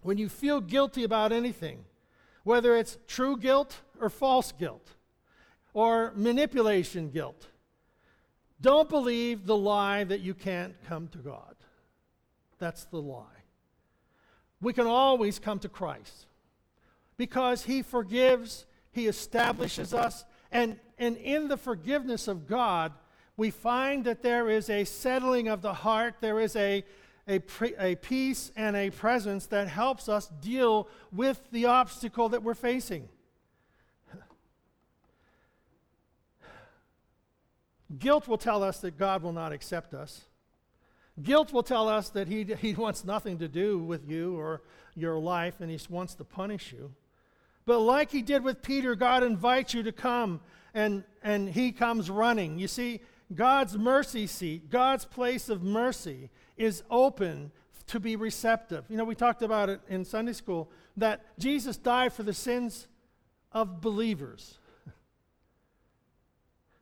when 0.03 0.19
you 0.19 0.29
feel 0.29 0.61
guilty 0.61 1.05
about 1.05 1.33
anything, 1.33 1.85
whether 2.43 2.77
it's 2.77 2.99
true 3.07 3.39
guilt 3.39 3.81
or 4.01 4.11
false 4.11 4.53
guilt, 4.53 4.91
or 5.73 6.13
manipulation 6.15 7.11
guilt, 7.11 7.49
don't 8.65 8.89
believe 8.89 9.45
the 9.45 9.57
lie 9.57 10.05
that 10.05 10.21
you 10.21 10.33
can't 10.33 10.75
come 10.89 11.07
to 11.09 11.19
God. 11.19 11.55
That's 12.59 12.85
the 12.85 12.97
lie. 12.97 13.43
We 14.63 14.73
can 14.73 14.87
always 14.87 15.39
come 15.39 15.59
to 15.59 15.69
Christ 15.69 16.25
because 17.19 17.65
He 17.65 17.83
forgives, 17.83 18.65
He 18.91 19.07
establishes 19.07 19.93
us, 19.93 20.25
and, 20.51 20.79
and 20.99 21.19
in 21.19 21.49
the 21.49 21.59
forgiveness 21.59 22.27
of 22.27 22.47
God, 22.47 22.93
we 23.37 23.51
find 23.51 24.03
that 24.05 24.23
there 24.23 24.49
is 24.49 24.71
a 24.71 24.85
settling 24.85 25.47
of 25.47 25.61
the 25.61 25.75
heart, 25.75 26.15
there 26.23 26.41
is 26.41 26.57
a, 26.57 26.85
a, 27.29 27.41
pre, 27.41 27.75
a 27.79 27.97
peace 27.97 28.51
and 28.57 28.77
a 28.77 28.89
presence 28.89 29.45
that 29.49 29.69
helps 29.69 30.09
us 30.09 30.29
deal 30.41 30.89
with 31.13 31.43
the 31.53 31.67
obstacle 31.67 32.31
that 32.31 32.43
we're 32.43 32.55
facing. 32.55 33.11
Guilt 37.99 38.29
will 38.29 38.39
tell 38.39 38.63
us 38.63 38.79
that 38.81 38.99
God 38.99 39.23
will 39.23 39.33
not 39.33 39.53
accept 39.53 39.95
us. 39.95 40.25
Guilt 41.23 41.53
will 41.53 41.63
tell 41.63 41.89
us 41.89 42.09
that 42.11 42.29
he, 42.29 42.45
he 42.61 42.75
wants 42.75 43.05
nothing 43.05 43.39
to 43.39 43.49
do 43.49 43.79
with 43.79 44.09
you 44.09 44.37
or 44.39 44.63
your 44.95 45.19
life 45.19 45.61
and 45.61 45.71
he 45.71 45.79
wants 45.89 46.15
to 46.15 46.25
punish 46.25 46.73
you. 46.73 46.93
But 47.67 47.79
like 47.79 48.11
he 48.11 48.23
did 48.23 48.45
with 48.45 48.63
Peter, 48.63 48.95
God 48.95 49.23
invites 49.23 49.75
you 49.75 49.83
to 49.85 49.93
come 49.93 50.41
and, 50.75 51.05
and 51.23 51.49
he 51.49 51.73
comes 51.73 52.11
running. 52.11 52.59
You 52.59 52.69
see, 52.69 53.01
God's 53.35 53.79
mercy 53.79 54.27
seat, 54.27 54.71
God's 54.71 55.05
place 55.05 55.49
of 55.49 55.63
mercy, 55.63 56.31
is 56.57 56.83
open 56.91 57.53
to 57.87 58.01
be 58.01 58.17
receptive. 58.17 58.85
You 58.89 58.97
know, 58.97 59.05
we 59.05 59.15
talked 59.15 59.43
about 59.43 59.69
it 59.69 59.81
in 59.89 60.05
Sunday 60.05 60.33
school 60.33 60.71
that 60.97 61.25
Jesus 61.39 61.77
died 61.77 62.13
for 62.13 62.23
the 62.23 62.35
sins 62.35 62.87
of 63.53 63.81
believers. 63.81 64.59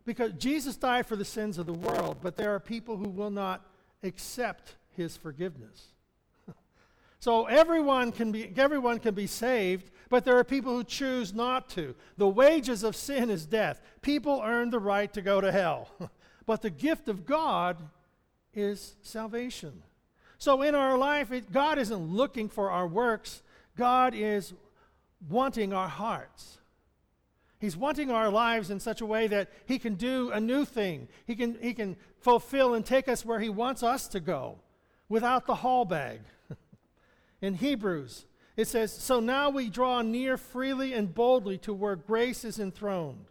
Because 0.05 0.33
Jesus 0.33 0.77
died 0.77 1.07
for 1.07 1.17
the 1.17 1.25
sins 1.25 1.59
of 1.59 1.67
the 1.67 1.73
world, 1.73 2.19
but 2.23 2.37
there 2.37 2.55
are 2.55 2.61
people 2.61 2.97
who 2.97 3.09
will 3.09 3.31
not 3.31 3.65
accept 4.03 4.75
his 4.97 5.17
forgiveness. 5.17 5.89
so 7.21 7.47
everyone 7.47 8.11
can 8.11 8.33
be 8.33 8.53
everyone 8.57 8.99
can 8.99 9.15
be 9.15 9.27
saved, 9.27 9.91
but 10.09 10.25
there 10.25 10.37
are 10.37 10.45
people 10.45 10.77
who 10.77 10.85
choose 10.85 11.33
not 11.33 11.69
to. 11.71 11.95
The 12.17 12.29
wages 12.29 12.83
of 12.83 12.97
sin 12.97 13.31
is 13.31 13.47
death. 13.47 13.81
People 14.03 14.43
earn 14.45 14.71
the 14.71 14.81
right 14.81 15.13
to 15.13 15.23
go 15.23 15.41
to 15.41 15.53
hell. 15.53 15.89
but 16.47 16.63
the 16.63 16.71
gift 16.71 17.09
of 17.09 17.25
God 17.25 17.77
is 18.53 18.97
salvation. 19.03 19.83
So 20.39 20.63
in 20.63 20.75
our 20.75 20.99
life, 20.99 21.31
it, 21.31 21.53
God 21.53 21.79
isn't 21.79 21.97
looking 21.97 22.49
for 22.49 22.71
our 22.71 22.87
works, 22.87 23.43
God 23.77 24.15
is 24.15 24.53
wanting 25.29 25.73
our 25.73 25.89
hearts. 25.89 26.59
He's 27.63 27.77
wanting 27.77 28.11
our 28.11 28.29
lives 28.29 28.71
in 28.71 28.81
such 28.81 29.01
a 29.01 29.07
way 29.07 29.29
that 29.29 29.49
He 29.67 29.79
can 29.79 29.95
do 29.95 30.33
a 30.33 30.41
new 30.41 30.65
thing. 30.65 31.07
He 31.29 31.37
can, 31.37 31.57
he 31.63 31.75
can 31.75 31.97
fulfill 32.19 32.75
and 32.75 32.85
take 32.85 33.07
us 33.07 33.25
where 33.25 33.39
He 33.39 33.49
wants 33.49 33.85
us 33.85 34.09
to 34.09 34.19
go 34.19 34.59
without 35.09 35.47
the 35.47 35.55
haul 35.55 35.85
bag. 35.85 36.23
in 37.41 37.55
Hebrews, 37.55 38.27
it 38.57 38.67
says, 38.67 38.93
So 38.93 39.21
now 39.21 39.49
we 39.49 39.71
draw 39.71 40.03
near 40.03 40.37
freely 40.37 40.93
and 40.93 41.15
boldly 41.15 41.57
to 41.59 41.73
where 41.73 41.95
grace 41.95 42.45
is 42.45 42.59
enthroned, 42.59 43.27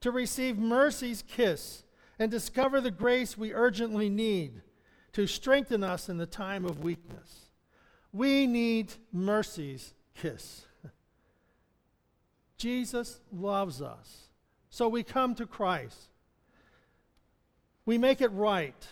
to 0.00 0.10
receive 0.10 0.58
mercy's 0.58 1.22
kiss 1.22 1.84
and 2.18 2.28
discover 2.28 2.80
the 2.80 2.90
grace 2.90 3.38
we 3.38 3.54
urgently 3.54 4.10
need 4.10 4.62
to 5.12 5.28
strengthen 5.28 5.84
us 5.84 6.08
in 6.08 6.18
the 6.18 6.26
time 6.26 6.64
of 6.64 6.82
weakness. 6.82 7.46
We 8.12 8.48
need 8.48 8.94
mercy's 9.12 9.94
kiss. 10.16 10.66
Jesus 12.60 13.20
loves 13.32 13.80
us. 13.80 14.28
So 14.68 14.86
we 14.86 15.02
come 15.02 15.34
to 15.36 15.46
Christ. 15.46 16.10
We 17.86 17.96
make 17.96 18.20
it 18.20 18.30
right. 18.32 18.86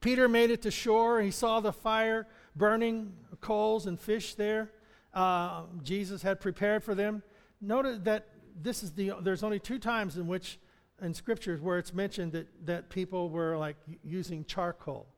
Peter 0.00 0.28
made 0.28 0.50
it 0.50 0.62
to 0.62 0.70
shore. 0.70 1.20
He 1.20 1.32
saw 1.32 1.58
the 1.58 1.72
fire 1.72 2.28
burning 2.54 3.12
coals 3.40 3.86
and 3.86 3.98
fish 3.98 4.36
there. 4.36 4.70
Uh, 5.12 5.64
Jesus 5.82 6.22
had 6.22 6.40
prepared 6.40 6.84
for 6.84 6.94
them. 6.94 7.22
Notice 7.60 7.98
that 8.04 8.28
this 8.62 8.84
is 8.84 8.92
the 8.92 9.14
there's 9.20 9.42
only 9.42 9.58
two 9.58 9.80
times 9.80 10.16
in 10.16 10.28
which 10.28 10.60
in 11.02 11.14
scriptures 11.14 11.60
where 11.60 11.78
it's 11.78 11.92
mentioned 11.92 12.30
that, 12.32 12.46
that 12.64 12.90
people 12.90 13.28
were 13.28 13.56
like 13.56 13.76
using 14.04 14.44
charcoal. 14.44 15.08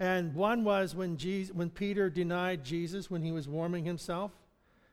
And 0.00 0.34
one 0.34 0.64
was 0.64 0.96
when, 0.96 1.16
Jesus, 1.16 1.54
when 1.54 1.70
Peter 1.70 2.10
denied 2.10 2.64
Jesus 2.64 3.08
when 3.08 3.22
he 3.22 3.30
was 3.30 3.46
warming 3.46 3.84
himself. 3.84 4.32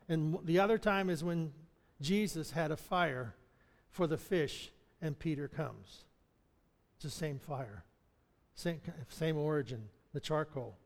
And 0.08 0.38
the 0.44 0.58
other 0.58 0.78
time 0.78 1.10
is 1.10 1.24
when 1.24 1.52
Jesus 2.00 2.52
had 2.52 2.70
a 2.70 2.76
fire 2.76 3.34
for 3.90 4.06
the 4.06 4.16
fish 4.16 4.70
and 5.00 5.18
Peter 5.18 5.48
comes. 5.48 6.04
It's 6.96 7.04
the 7.04 7.10
same 7.10 7.38
fire, 7.38 7.84
same, 8.54 8.80
same 9.08 9.36
origin, 9.36 9.88
the 10.12 10.20
charcoal. 10.20 10.76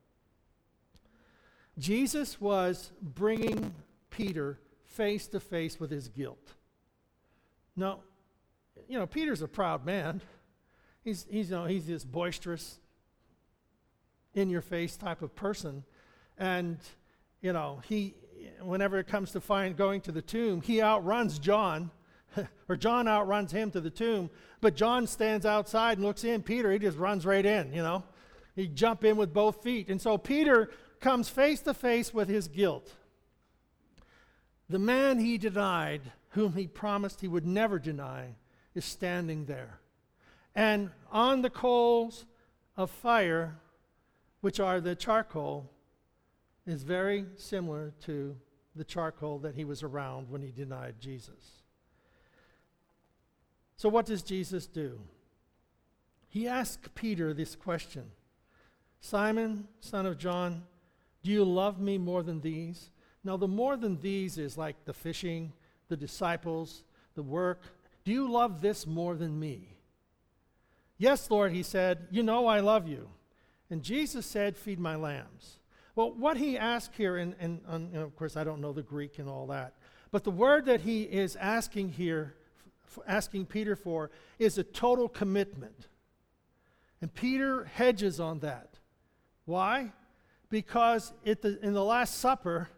Jesus 1.78 2.40
was 2.40 2.92
bringing 3.00 3.74
Peter 4.10 4.58
face 4.84 5.26
to 5.28 5.40
face 5.40 5.78
with 5.78 5.90
his 5.90 6.08
guilt. 6.08 6.54
Now, 7.76 8.00
you 8.88 8.98
know, 8.98 9.06
Peter's 9.06 9.42
a 9.42 9.48
proud 9.48 9.84
man. 9.84 10.20
He's, 11.02 11.26
he's, 11.30 11.50
you 11.50 11.56
know, 11.56 11.64
he's 11.66 11.86
this 11.86 12.04
boisterous, 12.04 12.80
in 14.34 14.50
your 14.50 14.60
face 14.60 14.96
type 14.96 15.22
of 15.22 15.34
person. 15.34 15.84
And, 16.38 16.78
you 17.40 17.52
know, 17.52 17.80
he, 17.88 18.14
whenever 18.62 18.98
it 18.98 19.06
comes 19.06 19.32
to 19.32 19.40
find 19.40 19.76
going 19.76 20.00
to 20.02 20.12
the 20.12 20.22
tomb, 20.22 20.60
he 20.60 20.82
outruns 20.82 21.38
John, 21.38 21.90
or 22.68 22.76
John 22.76 23.08
outruns 23.08 23.52
him 23.52 23.70
to 23.72 23.80
the 23.80 23.90
tomb, 23.90 24.30
but 24.60 24.76
John 24.76 25.06
stands 25.06 25.46
outside 25.46 25.98
and 25.98 26.06
looks 26.06 26.24
in. 26.24 26.42
Peter, 26.42 26.70
he 26.72 26.78
just 26.78 26.98
runs 26.98 27.26
right 27.26 27.44
in, 27.44 27.72
you 27.72 27.82
know. 27.82 28.04
He 28.54 28.66
jump 28.66 29.04
in 29.04 29.16
with 29.16 29.32
both 29.32 29.62
feet. 29.62 29.88
And 29.88 30.00
so 30.00 30.18
Peter 30.18 30.70
comes 31.00 31.28
face 31.28 31.60
to 31.62 31.74
face 31.74 32.12
with 32.12 32.28
his 32.28 32.48
guilt. 32.48 32.94
The 34.68 34.78
man 34.78 35.18
he 35.18 35.38
denied, 35.38 36.02
whom 36.30 36.52
he 36.52 36.66
promised 36.66 37.20
he 37.20 37.28
would 37.28 37.46
never 37.46 37.78
deny, 37.78 38.36
is 38.74 38.84
standing 38.84 39.46
there. 39.46 39.80
And 40.54 40.90
on 41.10 41.42
the 41.42 41.50
coals 41.50 42.26
of 42.76 42.90
fire, 42.90 43.58
which 44.40 44.60
are 44.60 44.80
the 44.80 44.94
charcoal, 44.94 45.70
is 46.70 46.82
very 46.82 47.26
similar 47.36 47.92
to 48.06 48.36
the 48.76 48.84
charcoal 48.84 49.38
that 49.40 49.54
he 49.54 49.64
was 49.64 49.82
around 49.82 50.30
when 50.30 50.42
he 50.42 50.50
denied 50.50 50.94
Jesus. 51.00 51.62
So, 53.76 53.88
what 53.88 54.06
does 54.06 54.22
Jesus 54.22 54.66
do? 54.66 55.00
He 56.28 56.46
asks 56.46 56.88
Peter 56.94 57.34
this 57.34 57.56
question 57.56 58.04
Simon, 59.00 59.66
son 59.80 60.06
of 60.06 60.18
John, 60.18 60.62
do 61.22 61.30
you 61.30 61.44
love 61.44 61.80
me 61.80 61.98
more 61.98 62.22
than 62.22 62.40
these? 62.40 62.90
Now, 63.24 63.36
the 63.36 63.48
more 63.48 63.76
than 63.76 64.00
these 64.00 64.38
is 64.38 64.56
like 64.56 64.84
the 64.84 64.94
fishing, 64.94 65.52
the 65.88 65.96
disciples, 65.96 66.84
the 67.14 67.22
work. 67.22 67.64
Do 68.04 68.12
you 68.12 68.30
love 68.30 68.62
this 68.62 68.86
more 68.86 69.14
than 69.14 69.38
me? 69.38 69.76
Yes, 70.96 71.30
Lord, 71.30 71.52
he 71.52 71.62
said, 71.62 72.06
You 72.10 72.22
know 72.22 72.46
I 72.46 72.60
love 72.60 72.88
you. 72.88 73.08
And 73.70 73.82
Jesus 73.82 74.24
said, 74.24 74.56
Feed 74.56 74.78
my 74.78 74.96
lambs. 74.96 75.59
Well, 76.00 76.12
what 76.12 76.38
he 76.38 76.56
asked 76.56 76.94
here, 76.96 77.18
and, 77.18 77.34
and, 77.38 77.60
and 77.68 77.94
of 77.94 78.16
course, 78.16 78.34
I 78.34 78.42
don't 78.42 78.62
know 78.62 78.72
the 78.72 78.80
Greek 78.80 79.18
and 79.18 79.28
all 79.28 79.48
that, 79.48 79.74
but 80.10 80.24
the 80.24 80.30
word 80.30 80.64
that 80.64 80.80
he 80.80 81.02
is 81.02 81.36
asking 81.36 81.90
here, 81.90 82.36
asking 83.06 83.44
Peter 83.44 83.76
for, 83.76 84.10
is 84.38 84.56
a 84.56 84.62
total 84.62 85.10
commitment. 85.10 85.88
And 87.02 87.12
Peter 87.12 87.66
hedges 87.66 88.18
on 88.18 88.38
that. 88.38 88.78
Why? 89.44 89.92
Because 90.48 91.12
the, 91.22 91.58
in 91.60 91.74
the 91.74 91.84
Last 91.84 92.14
Supper, 92.14 92.70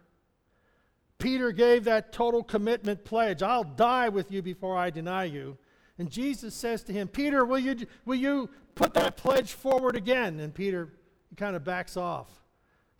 Peter 1.17 1.53
gave 1.53 1.85
that 1.85 2.11
total 2.11 2.43
commitment 2.43 3.05
pledge 3.05 3.41
I'll 3.41 3.63
die 3.63 4.09
with 4.09 4.33
you 4.33 4.41
before 4.41 4.75
I 4.75 4.89
deny 4.89 5.23
you. 5.23 5.57
And 5.97 6.11
Jesus 6.11 6.53
says 6.53 6.83
to 6.83 6.91
him, 6.91 7.07
Peter, 7.07 7.45
will 7.45 7.59
you, 7.59 7.87
will 8.03 8.15
you 8.15 8.49
put 8.75 8.93
that 8.95 9.15
pledge 9.15 9.53
forward 9.53 9.95
again? 9.95 10.41
And 10.41 10.53
Peter 10.53 10.89
kind 11.37 11.55
of 11.55 11.63
backs 11.63 11.95
off 11.95 12.42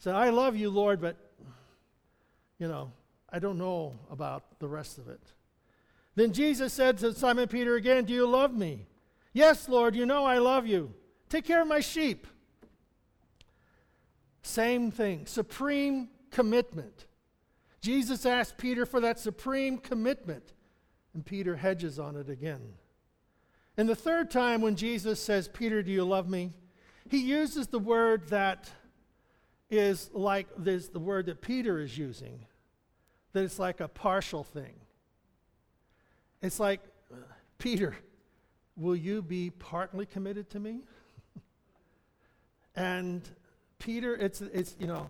Said, 0.03 0.15
I 0.15 0.31
love 0.31 0.57
you, 0.57 0.69
Lord, 0.69 0.99
but, 0.99 1.15
you 2.59 2.67
know, 2.67 2.91
I 3.29 3.39
don't 3.39 3.57
know 3.57 3.97
about 4.11 4.59
the 4.59 4.67
rest 4.67 4.97
of 4.97 5.07
it. 5.07 5.21
Then 6.15 6.33
Jesus 6.33 6.73
said 6.73 6.97
to 6.97 7.13
Simon 7.13 7.47
Peter 7.47 7.75
again, 7.75 8.03
Do 8.03 8.11
you 8.11 8.27
love 8.27 8.53
me? 8.53 8.85
Yes, 9.31 9.69
Lord, 9.69 9.95
you 9.95 10.05
know 10.05 10.25
I 10.25 10.39
love 10.39 10.67
you. 10.67 10.93
Take 11.29 11.45
care 11.45 11.61
of 11.61 11.69
my 11.69 11.79
sheep. 11.79 12.27
Same 14.41 14.91
thing, 14.91 15.25
supreme 15.25 16.09
commitment. 16.31 17.05
Jesus 17.79 18.25
asked 18.25 18.57
Peter 18.57 18.85
for 18.85 18.99
that 18.99 19.19
supreme 19.19 19.77
commitment, 19.77 20.51
and 21.13 21.25
Peter 21.25 21.55
hedges 21.55 21.97
on 21.97 22.17
it 22.17 22.29
again. 22.29 22.73
And 23.77 23.87
the 23.87 23.95
third 23.95 24.29
time 24.29 24.59
when 24.59 24.75
Jesus 24.75 25.21
says, 25.21 25.47
Peter, 25.47 25.81
do 25.81 25.91
you 25.91 26.03
love 26.03 26.27
me? 26.27 26.51
He 27.07 27.19
uses 27.19 27.67
the 27.67 27.79
word 27.79 28.27
that 28.27 28.69
is 29.77 30.09
like 30.13 30.47
this, 30.57 30.88
the 30.89 30.99
word 30.99 31.27
that 31.27 31.41
Peter 31.41 31.79
is 31.79 31.97
using, 31.97 32.45
that 33.33 33.43
it's 33.43 33.59
like 33.59 33.79
a 33.79 33.88
partial 33.88 34.43
thing. 34.43 34.73
It's 36.41 36.59
like, 36.59 36.81
Peter, 37.57 37.95
will 38.75 38.95
you 38.95 39.21
be 39.21 39.49
partly 39.49 40.05
committed 40.05 40.49
to 40.51 40.59
me? 40.59 40.81
and 42.75 43.21
Peter, 43.79 44.15
it's, 44.15 44.41
it's, 44.41 44.75
you 44.79 44.88
know, 44.88 45.09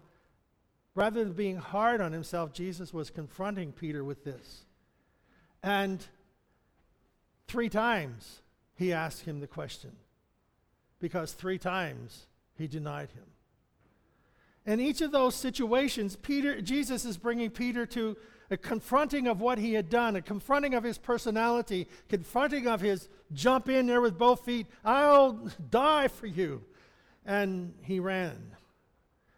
rather 0.95 1.23
than 1.23 1.33
being 1.33 1.57
hard 1.57 2.01
on 2.01 2.11
himself, 2.11 2.53
Jesus 2.53 2.93
was 2.93 3.09
confronting 3.09 3.71
Peter 3.71 4.03
with 4.03 4.23
this. 4.23 4.65
And 5.61 6.05
three 7.47 7.69
times 7.69 8.41
he 8.75 8.93
asked 8.93 9.21
him 9.21 9.39
the 9.39 9.47
question 9.47 9.91
because 10.99 11.33
three 11.33 11.57
times 11.57 12.27
he 12.55 12.67
denied 12.67 13.09
him. 13.11 13.32
In 14.65 14.79
each 14.79 15.01
of 15.01 15.11
those 15.11 15.35
situations, 15.35 16.15
Peter, 16.15 16.61
Jesus 16.61 17.03
is 17.05 17.17
bringing 17.17 17.49
Peter 17.49 17.85
to 17.87 18.15
a 18.49 18.57
confronting 18.57 19.27
of 19.27 19.41
what 19.41 19.57
he 19.57 19.73
had 19.73 19.89
done, 19.89 20.15
a 20.15 20.21
confronting 20.21 20.73
of 20.73 20.83
his 20.83 20.97
personality, 20.97 21.87
confronting 22.07 22.67
of 22.67 22.81
his 22.81 23.09
jump 23.33 23.67
in 23.67 23.87
there 23.87 24.01
with 24.01 24.17
both 24.17 24.45
feet, 24.45 24.67
I'll 24.85 25.49
die 25.69 26.07
for 26.07 26.27
you. 26.27 26.63
And 27.25 27.73
he 27.81 27.99
ran 27.99 28.55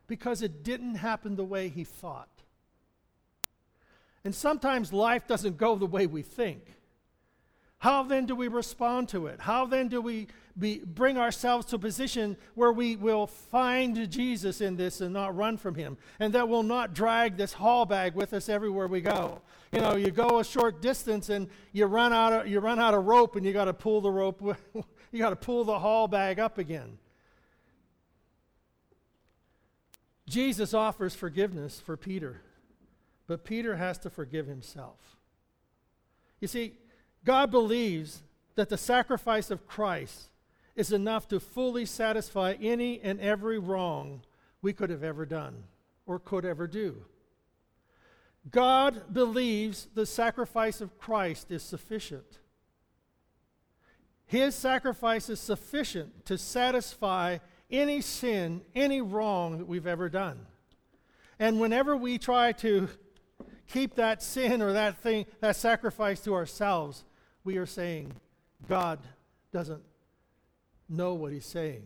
because 0.07 0.41
it 0.41 0.63
didn't 0.63 0.95
happen 0.95 1.35
the 1.35 1.43
way 1.43 1.69
he 1.69 1.83
thought. 1.83 2.29
And 4.23 4.33
sometimes 4.33 4.91
life 4.91 5.27
doesn't 5.27 5.57
go 5.57 5.75
the 5.75 5.85
way 5.85 6.07
we 6.07 6.21
think. 6.21 6.73
How 7.85 8.01
then 8.01 8.25
do 8.25 8.33
we 8.35 8.47
respond 8.47 9.09
to 9.09 9.27
it? 9.27 9.39
How 9.39 9.67
then 9.67 9.89
do 9.89 10.01
we 10.01 10.25
be, 10.57 10.79
bring 10.79 11.19
ourselves 11.19 11.67
to 11.67 11.75
a 11.75 11.79
position 11.79 12.35
where 12.55 12.71
we 12.71 12.95
will 12.95 13.27
find 13.27 14.09
Jesus 14.09 14.59
in 14.59 14.75
this 14.75 15.01
and 15.01 15.13
not 15.13 15.35
run 15.35 15.55
from 15.55 15.75
him? 15.75 15.95
And 16.19 16.33
that 16.33 16.49
we'll 16.49 16.63
not 16.63 16.95
drag 16.95 17.37
this 17.37 17.53
haul 17.53 17.85
bag 17.85 18.15
with 18.15 18.33
us 18.33 18.49
everywhere 18.49 18.87
we 18.87 19.01
go. 19.01 19.39
You 19.71 19.81
know, 19.81 19.95
you 19.97 20.09
go 20.09 20.39
a 20.39 20.43
short 20.43 20.81
distance 20.81 21.29
and 21.29 21.47
you 21.73 21.85
run 21.85 22.11
out 22.11 22.33
of, 22.33 22.47
you 22.47 22.59
run 22.59 22.79
out 22.79 22.95
of 22.95 23.05
rope 23.05 23.35
and 23.35 23.45
you 23.45 23.53
got 23.53 23.65
to 23.65 23.73
pull 23.73 24.01
the 24.01 24.09
rope, 24.09 24.41
you 25.11 25.19
got 25.19 25.29
to 25.29 25.35
pull 25.35 25.63
the 25.63 25.77
haul 25.77 26.07
bag 26.07 26.39
up 26.39 26.57
again. 26.57 26.97
Jesus 30.27 30.73
offers 30.73 31.13
forgiveness 31.13 31.79
for 31.79 31.95
Peter, 31.95 32.41
but 33.27 33.43
Peter 33.43 33.75
has 33.75 33.99
to 33.99 34.09
forgive 34.09 34.47
himself. 34.47 35.17
You 36.39 36.47
see, 36.47 36.79
God 37.25 37.51
believes 37.51 38.21
that 38.55 38.69
the 38.69 38.77
sacrifice 38.77 39.51
of 39.51 39.67
Christ 39.67 40.29
is 40.75 40.91
enough 40.91 41.27
to 41.29 41.39
fully 41.39 41.85
satisfy 41.85 42.55
any 42.61 43.01
and 43.01 43.19
every 43.19 43.57
wrong 43.57 44.21
we 44.61 44.73
could 44.73 44.89
have 44.89 45.03
ever 45.03 45.25
done 45.25 45.63
or 46.05 46.19
could 46.19 46.45
ever 46.45 46.67
do. 46.67 47.03
God 48.51 49.13
believes 49.13 49.87
the 49.95 50.05
sacrifice 50.05 50.81
of 50.81 50.99
Christ 50.99 51.49
is 51.49 51.63
sufficient. 51.63 52.39
His 54.27 54.53
sacrifice 54.53 55.29
is 55.29 55.39
sufficient 55.39 56.25
to 56.25 56.37
satisfy 56.37 57.39
any 57.71 58.01
sin, 58.01 58.61
any 58.75 59.01
wrong 59.01 59.57
that 59.57 59.67
we've 59.67 59.87
ever 59.87 60.09
done. 60.09 60.45
And 61.39 61.59
whenever 61.59 61.97
we 61.97 62.17
try 62.17 62.51
to 62.53 62.87
keep 63.67 63.95
that 63.95 64.21
sin 64.21 64.61
or 64.61 64.73
that 64.73 64.99
thing, 64.99 65.25
that 65.41 65.55
sacrifice 65.55 66.21
to 66.21 66.33
ourselves, 66.33 67.03
we 67.45 67.57
are 67.57 67.65
saying 67.65 68.11
God 68.67 68.99
doesn't 69.53 69.83
know 70.89 71.13
what 71.13 71.31
he's 71.31 71.45
saying. 71.45 71.83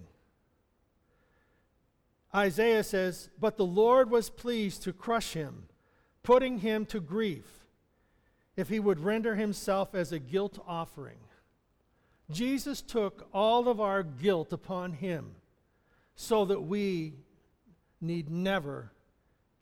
Isaiah 2.33 2.83
says, 2.83 3.29
But 3.39 3.57
the 3.57 3.65
Lord 3.65 4.09
was 4.09 4.29
pleased 4.29 4.83
to 4.83 4.93
crush 4.93 5.33
him, 5.33 5.65
putting 6.23 6.59
him 6.59 6.85
to 6.87 6.99
grief, 6.99 7.45
if 8.55 8.69
he 8.69 8.79
would 8.79 8.99
render 8.99 9.35
himself 9.35 9.93
as 9.93 10.11
a 10.11 10.19
guilt 10.19 10.63
offering. 10.67 11.17
Jesus 12.31 12.81
took 12.81 13.27
all 13.33 13.67
of 13.67 13.81
our 13.81 14.03
guilt 14.03 14.53
upon 14.53 14.93
him 14.93 15.31
so 16.15 16.45
that 16.45 16.61
we 16.61 17.13
need 17.99 18.29
never 18.29 18.91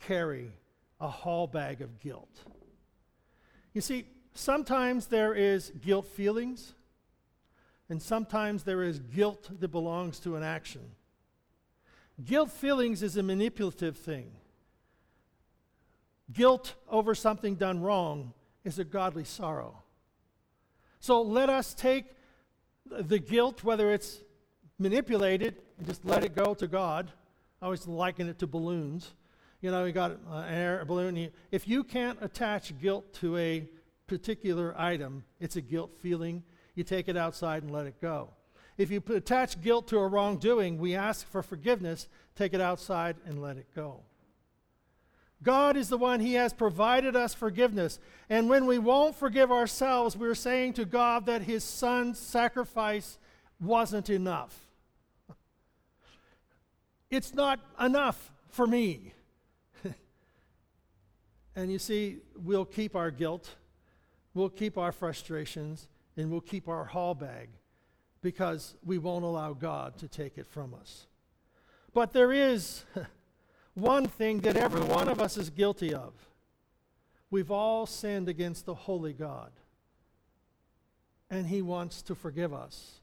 carry 0.01 0.51
a 0.99 1.07
haul 1.07 1.47
bag 1.47 1.81
of 1.81 1.99
guilt. 1.99 2.43
You 3.73 3.81
see, 3.81 4.05
Sometimes 4.37 5.07
there 5.07 5.33
is 5.33 5.71
guilt 5.81 6.05
feelings, 6.05 6.75
and 7.89 7.99
sometimes 7.99 8.61
there 8.61 8.83
is 8.83 8.99
guilt 8.99 9.49
that 9.59 9.69
belongs 9.69 10.19
to 10.19 10.35
an 10.35 10.43
action. 10.43 10.91
Guilt 12.23 12.51
feelings 12.51 13.01
is 13.01 13.17
a 13.17 13.23
manipulative 13.23 13.97
thing. 13.97 14.29
Guilt 16.31 16.75
over 16.87 17.15
something 17.15 17.55
done 17.55 17.81
wrong 17.81 18.31
is 18.63 18.77
a 18.77 18.83
godly 18.83 19.23
sorrow. 19.23 19.81
So 20.99 21.23
let 21.23 21.49
us 21.49 21.73
take 21.73 22.05
the 22.85 23.17
guilt, 23.17 23.63
whether 23.63 23.91
it's 23.91 24.21
manipulated, 24.77 25.55
and 25.79 25.87
just 25.87 26.05
let 26.05 26.23
it 26.23 26.35
go 26.35 26.53
to 26.53 26.67
God. 26.67 27.11
I 27.59 27.65
always 27.65 27.87
liken 27.87 28.29
it 28.29 28.37
to 28.37 28.45
balloons. 28.45 29.15
You 29.61 29.71
know, 29.71 29.85
you 29.85 29.93
got 29.93 30.11
an 30.29 30.53
air 30.53 30.85
balloon. 30.85 31.31
If 31.49 31.67
you 31.67 31.83
can't 31.83 32.19
attach 32.21 32.79
guilt 32.79 33.11
to 33.15 33.35
a 33.37 33.67
particular 34.07 34.73
item, 34.79 35.23
it's 35.39 35.55
a 35.55 35.61
guilt 35.61 35.91
feeling. 35.99 36.43
You 36.75 36.83
take 36.83 37.07
it 37.07 37.17
outside 37.17 37.63
and 37.63 37.71
let 37.71 37.85
it 37.85 38.01
go. 38.01 38.29
If 38.77 38.91
you 38.91 39.03
attach 39.09 39.61
guilt 39.61 39.87
to 39.89 39.97
a 39.97 40.07
wrongdoing, 40.07 40.77
we 40.77 40.95
ask 40.95 41.27
for 41.27 41.41
forgiveness, 41.41 42.07
take 42.35 42.53
it 42.53 42.61
outside 42.61 43.17
and 43.25 43.41
let 43.41 43.57
it 43.57 43.67
go. 43.75 44.01
God 45.43 45.77
is 45.77 45.89
the 45.89 45.97
one, 45.97 46.19
He 46.19 46.33
has 46.33 46.53
provided 46.53 47.15
us 47.15 47.33
forgiveness. 47.33 47.99
And 48.29 48.49
when 48.49 48.65
we 48.65 48.79
won't 48.79 49.15
forgive 49.15 49.51
ourselves, 49.51 50.15
we're 50.15 50.35
saying 50.35 50.73
to 50.73 50.85
God 50.85 51.25
that 51.25 51.43
His 51.43 51.63
Son's 51.63 52.19
sacrifice 52.19 53.17
wasn't 53.59 54.09
enough. 54.09 54.67
It's 57.09 57.33
not 57.33 57.59
enough 57.79 58.31
for 58.49 58.67
me. 58.67 59.13
and 61.55 61.71
you 61.71 61.79
see, 61.79 62.17
we'll 62.35 62.65
keep 62.65 62.95
our 62.95 63.11
guilt 63.11 63.55
We'll 64.37 64.49
keep 64.49 64.77
our 64.77 64.91
frustrations 64.91 65.87
and 66.15 66.29
we'll 66.29 66.41
keep 66.41 66.67
our 66.67 66.85
haul 66.85 67.15
bag 67.15 67.49
because 68.21 68.75
we 68.85 68.99
won't 68.99 69.25
allow 69.25 69.53
God 69.53 69.97
to 69.97 70.07
take 70.07 70.37
it 70.37 70.45
from 70.45 70.75
us. 70.75 71.07
But 71.91 72.13
there 72.13 72.31
is 72.31 72.85
one 73.73 74.05
thing 74.05 74.41
that 74.41 74.55
every 74.55 74.81
one 74.81 75.07
of 75.07 75.19
us 75.19 75.37
is 75.37 75.49
guilty 75.49 75.91
of. 75.91 76.13
We've 77.31 77.49
all 77.49 77.87
sinned 77.87 78.29
against 78.29 78.67
the 78.67 78.75
holy 78.75 79.11
God. 79.11 79.49
And 81.31 81.47
He 81.47 81.63
wants 81.63 82.03
to 82.03 82.13
forgive 82.13 82.53
us. 82.53 83.01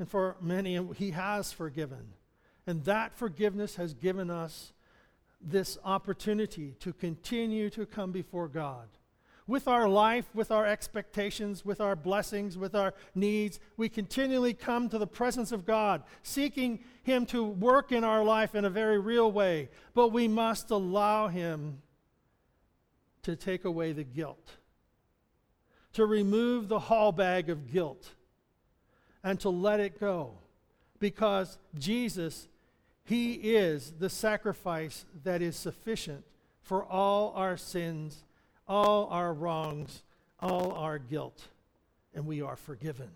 And 0.00 0.08
for 0.08 0.34
many, 0.40 0.84
He 0.94 1.12
has 1.12 1.52
forgiven. 1.52 2.14
And 2.66 2.84
that 2.86 3.14
forgiveness 3.14 3.76
has 3.76 3.94
given 3.94 4.30
us 4.30 4.72
this 5.40 5.78
opportunity 5.84 6.74
to 6.80 6.92
continue 6.92 7.70
to 7.70 7.86
come 7.86 8.10
before 8.10 8.48
God 8.48 8.88
with 9.46 9.66
our 9.66 9.88
life, 9.88 10.26
with 10.34 10.50
our 10.50 10.66
expectations, 10.66 11.64
with 11.64 11.80
our 11.80 11.96
blessings, 11.96 12.56
with 12.56 12.74
our 12.74 12.94
needs, 13.14 13.58
we 13.76 13.88
continually 13.88 14.54
come 14.54 14.88
to 14.88 14.98
the 14.98 15.06
presence 15.06 15.52
of 15.52 15.66
God, 15.66 16.02
seeking 16.22 16.80
Him 17.02 17.26
to 17.26 17.44
work 17.44 17.90
in 17.92 18.04
our 18.04 18.24
life 18.24 18.54
in 18.54 18.64
a 18.64 18.70
very 18.70 18.98
real 18.98 19.30
way. 19.30 19.68
But 19.94 20.08
we 20.08 20.28
must 20.28 20.70
allow 20.70 21.28
Him 21.28 21.82
to 23.22 23.36
take 23.36 23.64
away 23.64 23.92
the 23.92 24.04
guilt, 24.04 24.52
to 25.92 26.06
remove 26.06 26.68
the 26.68 26.78
haul 26.78 27.12
bag 27.12 27.50
of 27.50 27.70
guilt, 27.70 28.12
and 29.24 29.38
to 29.40 29.48
let 29.48 29.80
it 29.80 29.98
go. 29.98 30.38
Because 30.98 31.58
Jesus, 31.76 32.48
He 33.04 33.34
is 33.34 33.94
the 33.98 34.10
sacrifice 34.10 35.04
that 35.24 35.42
is 35.42 35.56
sufficient 35.56 36.24
for 36.62 36.84
all 36.84 37.32
our 37.34 37.56
sins 37.56 38.24
all 38.68 39.06
our 39.10 39.32
wrongs, 39.32 40.02
all 40.40 40.72
our 40.72 40.98
guilt, 40.98 41.48
and 42.14 42.26
we 42.26 42.42
are 42.42 42.56
forgiven. 42.56 43.10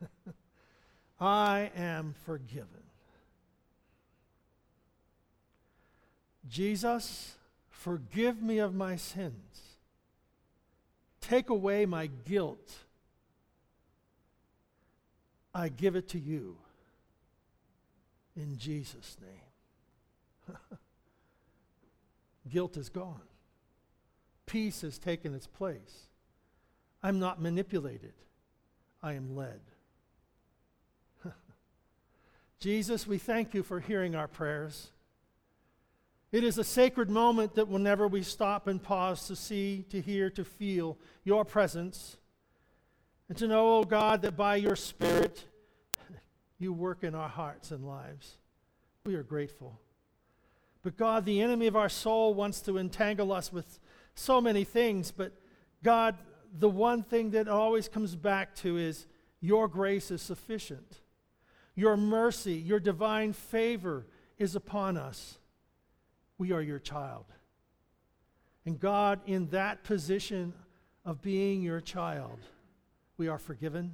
I 1.20 1.70
am 1.76 2.14
forgiven. 2.24 2.66
Jesus, 6.48 7.34
forgive 7.68 8.42
me 8.42 8.58
of 8.58 8.74
my 8.74 8.96
sins. 8.96 9.76
Take 11.20 11.50
away 11.50 11.86
my 11.86 12.08
guilt. 12.24 12.72
I 15.54 15.68
give 15.68 15.96
it 15.96 16.08
to 16.10 16.18
you 16.18 16.56
in 18.36 18.56
Jesus' 18.58 19.16
name. 19.20 20.56
Guilt 22.50 22.76
is 22.76 22.88
gone. 22.88 23.29
Peace 24.50 24.80
has 24.80 24.98
taken 24.98 25.32
its 25.32 25.46
place. 25.46 26.08
I'm 27.04 27.20
not 27.20 27.40
manipulated, 27.40 28.14
I 29.00 29.12
am 29.12 29.36
led. 29.36 29.60
Jesus, 32.58 33.06
we 33.06 33.16
thank 33.16 33.54
you 33.54 33.62
for 33.62 33.78
hearing 33.78 34.16
our 34.16 34.26
prayers. 34.26 34.90
It 36.32 36.42
is 36.42 36.58
a 36.58 36.64
sacred 36.64 37.08
moment 37.08 37.54
that 37.54 37.68
whenever 37.68 38.08
we 38.08 38.24
stop 38.24 38.66
and 38.66 38.82
pause 38.82 39.28
to 39.28 39.36
see, 39.36 39.84
to 39.88 40.00
hear, 40.00 40.30
to 40.30 40.44
feel 40.44 40.98
your 41.22 41.44
presence, 41.44 42.16
and 43.28 43.38
to 43.38 43.46
know, 43.46 43.76
oh 43.76 43.84
God, 43.84 44.20
that 44.22 44.36
by 44.36 44.56
your 44.56 44.74
Spirit 44.74 45.44
you 46.58 46.72
work 46.72 47.04
in 47.04 47.14
our 47.14 47.28
hearts 47.28 47.70
and 47.70 47.86
lives. 47.86 48.36
We 49.06 49.14
are 49.14 49.22
grateful. 49.22 49.78
But 50.82 50.96
God, 50.96 51.24
the 51.24 51.40
enemy 51.40 51.68
of 51.68 51.76
our 51.76 51.88
soul 51.88 52.34
wants 52.34 52.60
to 52.62 52.78
entangle 52.78 53.30
us 53.30 53.52
with 53.52 53.78
so 54.14 54.40
many 54.40 54.64
things, 54.64 55.10
but 55.10 55.32
God, 55.82 56.16
the 56.58 56.68
one 56.68 57.02
thing 57.02 57.30
that 57.30 57.48
always 57.48 57.88
comes 57.88 58.16
back 58.16 58.54
to 58.56 58.76
is 58.76 59.06
your 59.40 59.68
grace 59.68 60.10
is 60.10 60.20
sufficient. 60.20 61.00
Your 61.74 61.96
mercy, 61.96 62.54
your 62.54 62.80
divine 62.80 63.32
favor 63.32 64.06
is 64.38 64.54
upon 64.54 64.96
us. 64.96 65.38
We 66.38 66.52
are 66.52 66.62
your 66.62 66.78
child. 66.78 67.26
And 68.66 68.78
God, 68.78 69.20
in 69.26 69.48
that 69.48 69.84
position 69.84 70.52
of 71.04 71.22
being 71.22 71.62
your 71.62 71.80
child, 71.80 72.38
we 73.16 73.28
are 73.28 73.38
forgiven. 73.38 73.92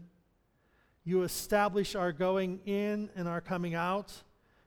You 1.04 1.22
establish 1.22 1.94
our 1.94 2.12
going 2.12 2.60
in 2.66 3.10
and 3.14 3.28
our 3.28 3.40
coming 3.40 3.74
out. 3.74 4.12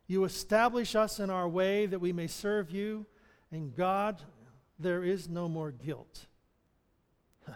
You 0.08 0.24
establish 0.24 0.95
us 0.95 1.20
in 1.20 1.30
our 1.30 1.47
way 1.47 1.86
that 1.86 2.00
we 2.00 2.14
may 2.14 2.28
serve 2.28 2.72
you. 2.72 3.06
And 3.52 3.76
God, 3.76 4.22
there 4.80 5.04
is 5.04 5.28
no 5.28 5.50
more 5.50 5.72
guilt. 5.72 6.26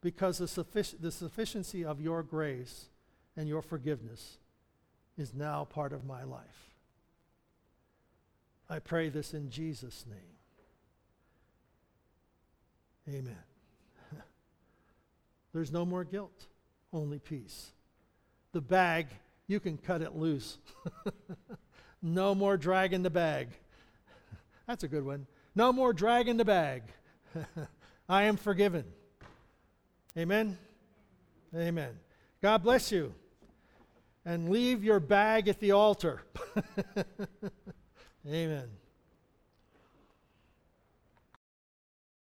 because 0.00 0.38
the, 0.38 0.46
suffic- 0.46 1.00
the 1.00 1.10
sufficiency 1.10 1.84
of 1.84 2.00
your 2.00 2.22
grace 2.22 2.86
and 3.36 3.48
your 3.48 3.62
forgiveness 3.62 4.38
is 5.18 5.34
now 5.34 5.64
part 5.64 5.92
of 5.92 6.04
my 6.04 6.22
life. 6.22 6.70
I 8.68 8.78
pray 8.78 9.08
this 9.08 9.34
in 9.34 9.50
Jesus' 9.50 10.04
name. 10.08 10.34
Amen. 13.08 13.36
There's 15.52 15.70
no 15.70 15.84
more 15.84 16.04
guilt, 16.04 16.46
only 16.92 17.18
peace. 17.18 17.72
The 18.52 18.60
bag, 18.60 19.08
you 19.46 19.60
can 19.60 19.76
cut 19.76 20.00
it 20.00 20.16
loose. 20.16 20.58
no 22.02 22.34
more 22.34 22.56
dragging 22.56 23.02
the 23.02 23.10
bag. 23.10 23.48
That's 24.66 24.84
a 24.84 24.88
good 24.88 25.04
one. 25.04 25.26
No 25.54 25.72
more 25.72 25.92
dragging 25.92 26.36
the 26.36 26.44
bag. 26.44 26.82
I 28.08 28.24
am 28.24 28.36
forgiven. 28.36 28.84
Amen. 30.16 30.58
Amen. 31.54 31.98
God 32.42 32.62
bless 32.62 32.90
you 32.92 33.14
and 34.24 34.48
leave 34.48 34.82
your 34.82 35.00
bag 35.00 35.48
at 35.48 35.60
the 35.60 35.72
altar. 35.72 36.22
Amen. 38.26 38.68